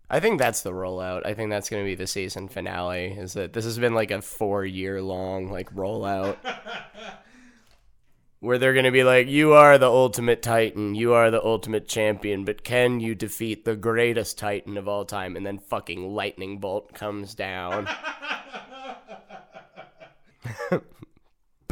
I 0.08 0.20
think 0.20 0.38
that's 0.38 0.62
the 0.62 0.72
rollout. 0.72 1.26
I 1.26 1.34
think 1.34 1.50
that's 1.50 1.70
going 1.70 1.84
to 1.84 1.90
be 1.90 1.96
the 1.96 2.06
season 2.06 2.48
finale. 2.48 3.06
Is 3.08 3.34
that 3.34 3.54
this 3.54 3.66
has 3.66 3.80
been 3.80 3.96
like 3.96 4.12
a 4.12 4.22
four 4.22 4.64
year 4.64 5.02
long 5.02 5.50
like 5.50 5.74
rollout 5.74 6.38
where 8.40 8.60
they're 8.60 8.74
going 8.74 8.86
to 8.86 8.92
be 8.92 9.04
like, 9.04 9.28
"You 9.28 9.54
are 9.54 9.80
the 9.80 9.90
ultimate 9.90 10.44
Titan. 10.44 10.94
You 10.94 11.14
are 11.14 11.32
the 11.32 11.44
ultimate 11.44 11.88
champion. 11.88 12.46
But 12.46 12.64
can 12.64 13.00
you 13.00 13.16
defeat 13.16 13.66
the 13.66 13.76
greatest 13.76 14.38
Titan 14.38 14.78
of 14.78 14.88
all 14.88 15.06
time?" 15.06 15.36
And 15.36 15.44
then 15.44 15.58
fucking 15.58 16.14
lightning 16.14 16.60
bolt 16.60 16.94
comes 16.94 17.34
down. 17.34 17.90